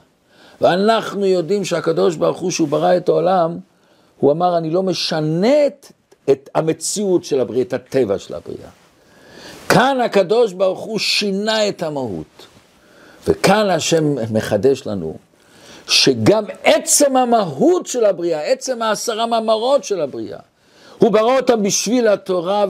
ואנחנו 0.61 1.27
יודעים 1.27 1.65
שהקדוש 1.65 2.17
ברוך 2.17 2.39
הוא, 2.39 2.51
שהוא 2.51 2.69
ברא 2.69 2.97
את 2.97 3.09
העולם, 3.09 3.59
הוא 4.21 4.33
אמר, 4.33 4.59
אני 4.59 4.71
לא 4.71 4.83
משנה 4.83 5.67
את, 5.67 5.93
את 6.31 6.51
המציאות 6.55 7.25
של 7.25 7.41
הבריאה, 7.41 7.63
את 7.63 7.73
הטבע 7.73 8.19
של 8.19 8.35
הבריאה. 8.35 8.69
כאן 9.69 10.01
הקדוש 10.01 10.53
ברוך 10.53 10.81
הוא 10.81 10.99
שינה 10.99 11.69
את 11.69 11.83
המהות. 11.83 12.47
וכאן 13.29 13.71
השם 13.71 14.15
מחדש 14.33 14.87
לנו 14.87 15.17
שגם 15.89 16.45
עצם 16.63 17.17
המהות 17.17 17.87
של 17.87 18.05
הבריאה, 18.05 18.41
עצם 18.41 18.83
העשרה 18.83 19.27
מאמרות 19.27 19.85
של 19.85 20.01
הבריאה, 20.01 20.39
הוא 20.99 21.13
ברא 21.13 21.37
אותם 21.37 21.63
בשביל 21.63 22.09
התורה 22.09 22.65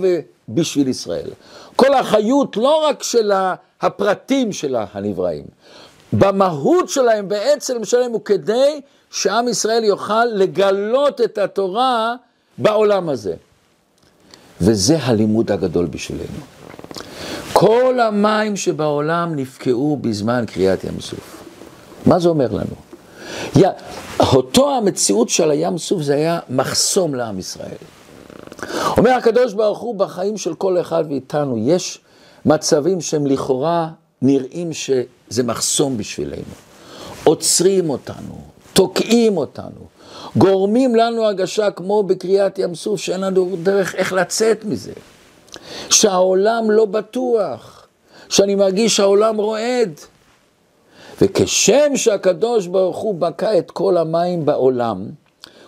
ובשביל 0.48 0.88
ישראל. 0.88 1.30
כל 1.76 1.94
החיות 1.94 2.56
לא 2.56 2.86
רק 2.86 3.02
של 3.02 3.32
הפרטים 3.80 4.52
של 4.52 4.76
הנבראים, 4.92 5.44
במהות 6.18 6.88
שלהם, 6.88 7.28
בעצם 7.28 7.84
שלהם, 7.84 8.12
הוא 8.12 8.24
כדי 8.24 8.80
שעם 9.10 9.48
ישראל 9.48 9.84
יוכל 9.84 10.24
לגלות 10.24 11.20
את 11.20 11.38
התורה 11.38 12.14
בעולם 12.58 13.08
הזה. 13.08 13.34
וזה 14.60 14.98
הלימוד 15.02 15.52
הגדול 15.52 15.86
בשבילנו. 15.86 16.40
כל 17.52 18.00
המים 18.00 18.56
שבעולם 18.56 19.36
נפקעו 19.36 19.98
בזמן 20.00 20.44
קריאת 20.46 20.84
ים 20.84 21.00
סוף. 21.00 21.42
מה 22.06 22.18
זה 22.18 22.28
אומר 22.28 22.52
לנו? 22.52 22.76
יא, 23.56 23.68
אותו 24.20 24.76
המציאות 24.76 25.28
של 25.28 25.50
הים 25.50 25.78
סוף 25.78 26.02
זה 26.02 26.14
היה 26.14 26.38
מחסום 26.48 27.14
לעם 27.14 27.38
ישראל. 27.38 27.76
אומר 28.96 29.10
הקדוש 29.10 29.52
ברוך 29.52 29.78
הוא 29.78 29.94
בחיים 29.94 30.36
של 30.36 30.54
כל 30.54 30.80
אחד 30.80 31.08
מאיתנו, 31.08 31.58
יש 31.58 32.00
מצבים 32.44 33.00
שהם 33.00 33.26
לכאורה 33.26 33.88
נראים 34.22 34.72
שזה 35.34 35.42
מחסום 35.42 35.96
בשבילנו. 35.96 36.54
עוצרים 37.24 37.90
אותנו, 37.90 38.34
תוקעים 38.72 39.36
אותנו, 39.36 39.86
גורמים 40.36 40.94
לנו 40.94 41.26
הגשה 41.26 41.70
כמו 41.70 42.02
בקריאת 42.02 42.58
ים 42.58 42.74
סוף, 42.74 43.00
שאין 43.00 43.20
לנו 43.20 43.56
דרך 43.62 43.94
איך 43.94 44.12
לצאת 44.12 44.64
מזה. 44.64 44.92
שהעולם 45.90 46.70
לא 46.70 46.84
בטוח, 46.84 47.86
שאני 48.28 48.54
מרגיש 48.54 48.96
שהעולם 48.96 49.36
רועד. 49.36 50.00
וכשם 51.20 51.96
שהקדוש 51.96 52.66
ברוך 52.66 52.96
הוא 52.96 53.14
בקע 53.14 53.58
את 53.58 53.70
כל 53.70 53.96
המים 53.96 54.44
בעולם, 54.44 55.06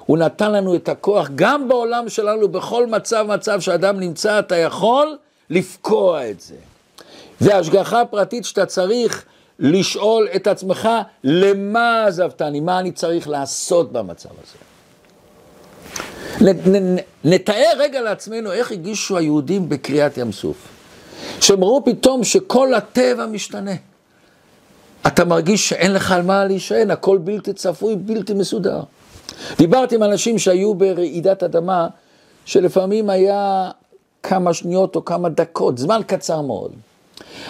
הוא 0.07 0.19
נתן 0.19 0.53
לנו 0.53 0.75
את 0.75 0.89
הכוח, 0.89 1.29
גם 1.35 1.69
בעולם 1.69 2.09
שלנו, 2.09 2.49
בכל 2.49 2.87
מצב 2.87 3.27
מצב 3.29 3.61
שאדם 3.61 4.01
נמצא, 4.01 4.39
אתה 4.39 4.57
יכול 4.57 5.17
לפקוע 5.51 6.31
את 6.31 6.41
זה. 6.41 6.57
זה 7.41 7.57
השגחה 7.57 8.05
פרטית 8.05 8.45
שאתה 8.45 8.67
צריך 8.67 9.25
לשאול 9.59 10.29
את 10.37 10.47
עצמך, 10.47 10.89
למה 11.25 12.05
עזבתני, 12.07 12.61
מה 12.61 12.79
אני 12.79 12.93
צריך 12.93 13.29
לעשות 13.29 13.93
במצב 13.93 14.29
הזה. 14.43 14.57
נתאר 17.25 17.73
רגע 17.79 18.01
לעצמנו 18.01 18.53
איך 18.53 18.73
הגישו 18.73 19.17
היהודים 19.17 19.69
בקריאת 19.69 20.19
ים 20.19 20.33
סוף. 20.33 20.57
שהם 21.41 21.65
ראו 21.65 21.85
פתאום 21.85 22.25
שכל 22.25 22.75
הטבע 22.75 23.27
משתנה. 23.27 23.75
אתה 25.07 25.25
מרגיש 25.25 25.69
שאין 25.69 25.93
לך 25.93 26.13
על 26.13 26.23
מה 26.23 26.45
להישען, 26.45 26.91
הכל 26.91 27.19
בלתי 27.19 27.53
צפוי, 27.53 27.97
בלתי 27.97 28.35
מסודר. 28.35 28.81
דיברתי 29.59 29.95
עם 29.95 30.03
אנשים 30.03 30.39
שהיו 30.39 30.75
ברעידת 30.75 31.43
אדמה, 31.43 31.89
שלפעמים 32.45 33.11
היה 33.11 33.71
כמה 34.23 34.55
שניות 34.55 34.97
או 34.97 35.05
כמה 35.05 35.29
דקות, 35.29 35.79
זמן 35.79 36.01
קצר 36.07 36.41
מאוד. 36.41 36.73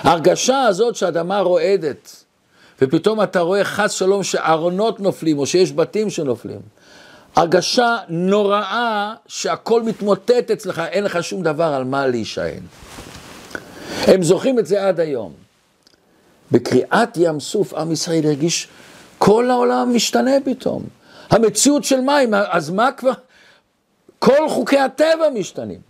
ההרגשה 0.02 0.62
הזאת 0.62 0.96
שהאדמה 0.96 1.40
רועדת, 1.40 2.24
ופתאום 2.82 3.22
אתה 3.22 3.40
רואה 3.40 3.64
חס 3.64 3.92
שלום 3.92 4.22
שארונות 4.22 5.00
נופלים, 5.00 5.38
או 5.38 5.46
שיש 5.46 5.72
בתים 5.72 6.10
שנופלים. 6.10 6.60
הרגשה 7.36 7.96
נוראה 8.08 9.14
שהכל 9.26 9.82
מתמוטט 9.82 10.50
אצלך, 10.52 10.78
אין 10.78 11.04
לך 11.04 11.24
שום 11.24 11.42
דבר 11.42 11.64
על 11.64 11.84
מה 11.84 12.06
להישען. 12.06 12.60
הם 14.06 14.22
זוכרים 14.22 14.58
את 14.58 14.66
זה 14.66 14.88
עד 14.88 15.00
היום. 15.00 15.32
בקריאת 16.52 17.16
ים 17.16 17.40
סוף 17.40 17.74
עם 17.74 17.92
ישראל 17.92 18.26
הרגיש, 18.26 18.68
כל 19.18 19.50
העולם 19.50 19.94
משתנה 19.94 20.30
פתאום. 20.44 20.84
המציאות 21.30 21.84
של 21.84 22.00
מים, 22.00 22.34
אז 22.34 22.70
מה 22.70 22.92
כבר? 22.92 23.12
כל 24.18 24.48
חוקי 24.48 24.78
הטבע 24.78 25.30
משתנים. 25.34 25.80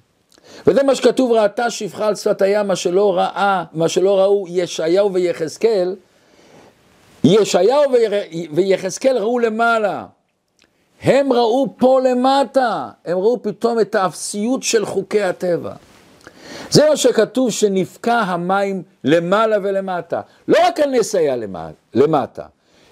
וזה 0.66 0.82
מה 0.82 0.94
שכתוב, 0.94 1.32
ראתה 1.32 1.70
שפחה 1.70 2.06
על 2.06 2.14
שפת 2.14 2.42
הים, 2.42 2.66
מה 2.66 2.76
שלא 2.76 3.16
ראה, 3.16 3.64
מה 3.72 3.88
שלא 3.88 4.20
ראו 4.20 4.44
ישעיהו 4.48 5.12
ויחזקאל, 5.12 5.96
ישעיהו 7.24 7.82
ויחזקאל 8.52 9.18
ראו 9.18 9.38
למעלה. 9.38 10.06
הם 11.02 11.32
ראו 11.32 11.74
פה 11.78 12.00
למטה, 12.00 12.88
הם 13.04 13.18
ראו 13.18 13.42
פתאום 13.42 13.80
את 13.80 13.94
האפסיות 13.94 14.62
של 14.62 14.86
חוקי 14.86 15.22
הטבע. 15.22 15.72
זה 16.70 16.90
מה 16.90 16.96
שכתוב 16.96 17.50
שנפקע 17.50 18.18
המים 18.18 18.82
למעלה 19.04 19.56
ולמטה. 19.62 20.20
לא 20.48 20.58
רק 20.66 20.80
הנס 20.80 21.14
היה 21.14 21.36
למטה, 21.94 22.46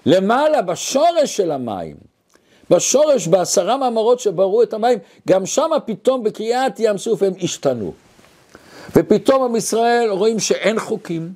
למעלה 0.05 0.61
בשורש 0.61 1.37
של 1.37 1.51
המים. 1.51 2.14
בשורש, 2.69 3.27
בעשרה 3.27 3.77
מאמרות 3.77 4.19
שבראו 4.19 4.63
את 4.63 4.73
המים, 4.73 4.99
גם 5.27 5.45
שם 5.45 5.69
פתאום 5.85 6.23
בקריאת 6.23 6.79
ים 6.79 6.97
סוף 6.97 7.23
הם 7.23 7.33
השתנו. 7.41 7.93
ופתאום 8.95 9.43
עם 9.43 9.55
ישראל 9.55 10.09
רואים 10.09 10.39
שאין 10.39 10.79
חוקים, 10.79 11.33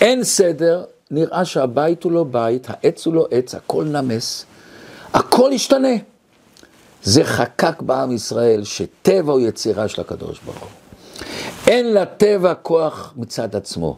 אין 0.00 0.24
סדר, 0.24 0.84
נראה 1.10 1.44
שהבית 1.44 2.02
הוא 2.02 2.12
לא 2.12 2.24
בית, 2.24 2.66
העץ 2.70 3.06
הוא 3.06 3.14
לא 3.14 3.26
עץ, 3.30 3.54
הכל 3.54 3.84
נמס, 3.84 4.44
הכל 5.12 5.52
השתנה. 5.52 5.96
זה 7.02 7.24
חקק 7.24 7.82
בעם 7.82 8.12
ישראל 8.12 8.64
שטבע 8.64 9.32
הוא 9.32 9.40
יצירה 9.40 9.88
של 9.88 10.00
הקדוש 10.00 10.40
ברוך 10.44 10.58
הוא. 10.58 10.68
אין 11.66 11.94
לטבע 11.94 12.54
כוח 12.54 13.12
מצד 13.16 13.56
עצמו, 13.56 13.96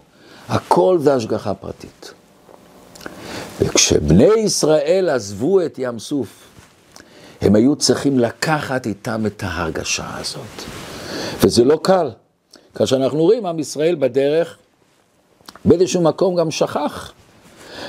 הכל 0.49 0.99
זה 1.01 1.15
השגחה 1.15 1.55
פרטית. 1.55 2.13
וכשבני 3.61 4.35
ישראל 4.39 5.09
עזבו 5.09 5.61
את 5.61 5.75
ים 5.79 5.99
סוף, 5.99 6.48
הם 7.41 7.55
היו 7.55 7.77
צריכים 7.77 8.19
לקחת 8.19 8.87
איתם 8.87 9.27
את 9.27 9.43
ההרגשה 9.47 10.17
הזאת. 10.17 10.63
וזה 11.45 11.65
לא 11.65 11.81
קל. 11.83 12.11
כאשר 12.75 12.97
אנחנו 12.97 13.19
רואים 13.19 13.47
עם 13.47 13.59
ישראל 13.59 13.95
בדרך, 13.95 14.59
באיזשהו 15.65 16.03
מקום 16.03 16.37
גם 16.37 16.51
שכח. 16.51 17.13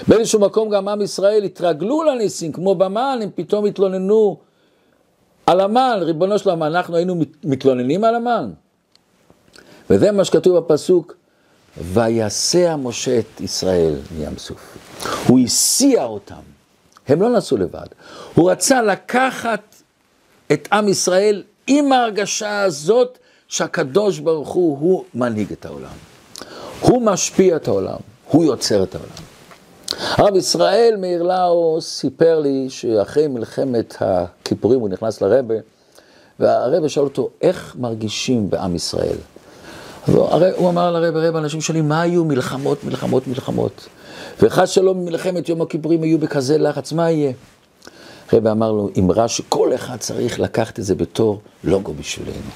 באיזשהו 0.08 0.40
מקום 0.40 0.70
גם 0.70 0.88
עם 0.88 1.02
ישראל 1.02 1.44
התרגלו 1.44 2.04
לניסים, 2.04 2.52
כמו 2.52 2.76
במן, 2.76 3.20
הם 3.24 3.30
פתאום 3.36 3.66
התלוננו 3.66 4.38
על 5.46 5.60
המן, 5.60 6.00
ריבונו 6.02 6.40
של 6.40 6.50
עולם, 6.50 6.64
אנחנו 6.64 6.96
היינו 6.96 7.16
מתלוננים 7.44 8.04
על 8.04 8.16
המן. 8.16 8.52
וזה 9.90 10.12
מה 10.12 10.26
שכתוב 10.26 10.58
בפסוק, 10.58 11.16
ויסע 11.78 12.76
משה 12.76 13.20
את 13.20 13.42
ישראל 13.42 13.96
מים 14.18 14.38
סוף. 14.38 14.78
הוא 15.28 15.40
הסיע 15.40 16.04
אותם. 16.04 16.59
הם 17.10 17.22
לא 17.22 17.30
נסעו 17.30 17.58
לבד. 17.58 17.88
הוא 18.36 18.52
רצה 18.52 18.82
לקחת 18.82 19.76
את 20.52 20.68
עם 20.72 20.88
ישראל 20.88 21.44
עם 21.68 21.92
ההרגשה 21.92 22.62
הזאת 22.62 23.18
שהקדוש 23.48 24.20
ברוך 24.20 24.50
הוא, 24.50 24.78
הוא 24.80 25.04
מנהיג 25.14 25.52
את 25.52 25.66
העולם. 25.66 25.96
הוא 26.82 27.02
משפיע 27.02 27.56
את 27.56 27.68
העולם, 27.68 27.98
הוא 28.28 28.46
יוצר 28.46 28.84
את 28.84 28.96
העולם. 28.96 29.30
הרב 30.00 30.36
ישראל 30.36 30.96
מאיר 31.00 31.24
לאו 31.24 31.78
סיפר 31.82 32.40
לי 32.40 32.70
שאחרי 32.70 33.28
מלחמת 33.28 33.96
הכיפורים 34.00 34.80
הוא 34.80 34.90
נכנס 34.90 35.22
לרבה, 35.22 35.56
והרבה 36.40 36.90
שאל 36.90 37.04
אותו, 37.04 37.30
איך 37.42 37.76
מרגישים 37.80 38.50
בעם 38.50 38.76
ישראל? 38.76 39.18
הוא 40.06 40.70
אמר 40.70 40.92
לרבה, 40.92 41.30
רבה, 41.30 41.40
אנשים 41.40 41.62
שואלים, 41.62 41.90
מה 41.90 42.02
היו 42.02 42.26
מלחמות, 42.26 42.84
מלחמות, 42.84 43.28
מלחמות? 43.28 43.88
וחס 44.42 44.70
שלום 44.70 45.06
מלחמת 45.06 45.50
יום 45.50 45.62
הכיפורים 45.62 46.04
היו 46.04 46.20
בכזה 46.20 46.58
לחץ, 46.58 46.92
מה 46.92 47.12
יהיה? 47.12 47.32
רבי 48.34 48.50
אמר 48.50 48.72
לו, 48.72 48.90
אמרה 49.00 49.28
שכל 49.28 49.76
אחד 49.76 49.98
צריך 49.98 50.40
לקחת 50.40 50.80
את 50.80 50.84
זה 50.86 50.96
בתור 50.96 51.42
לוגו 51.64 51.94
בשבילנו. 51.94 52.52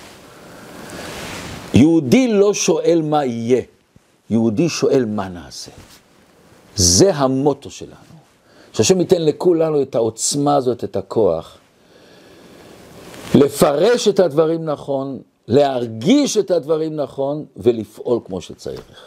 יהודי 1.73 2.27
לא 2.27 2.53
שואל 2.53 3.01
מה 3.05 3.25
יהיה, 3.25 3.61
יהודי 4.29 4.69
שואל 4.69 5.05
מה 5.05 5.29
נעשה. 5.29 5.71
זה 6.75 7.15
המוטו 7.15 7.69
שלנו. 7.69 8.13
שהשם 8.73 8.99
ייתן 8.99 9.21
לכולנו 9.21 9.81
את 9.81 9.95
העוצמה 9.95 10.55
הזאת, 10.55 10.84
את 10.84 10.95
הכוח, 10.95 11.57
לפרש 13.36 14.07
את 14.07 14.19
הדברים 14.19 14.65
נכון, 14.65 15.19
להרגיש 15.47 16.38
את 16.38 16.51
הדברים 16.51 16.95
נכון 16.95 17.45
ולפעול 17.57 18.19
כמו 18.25 18.41
שצריך. 18.41 19.01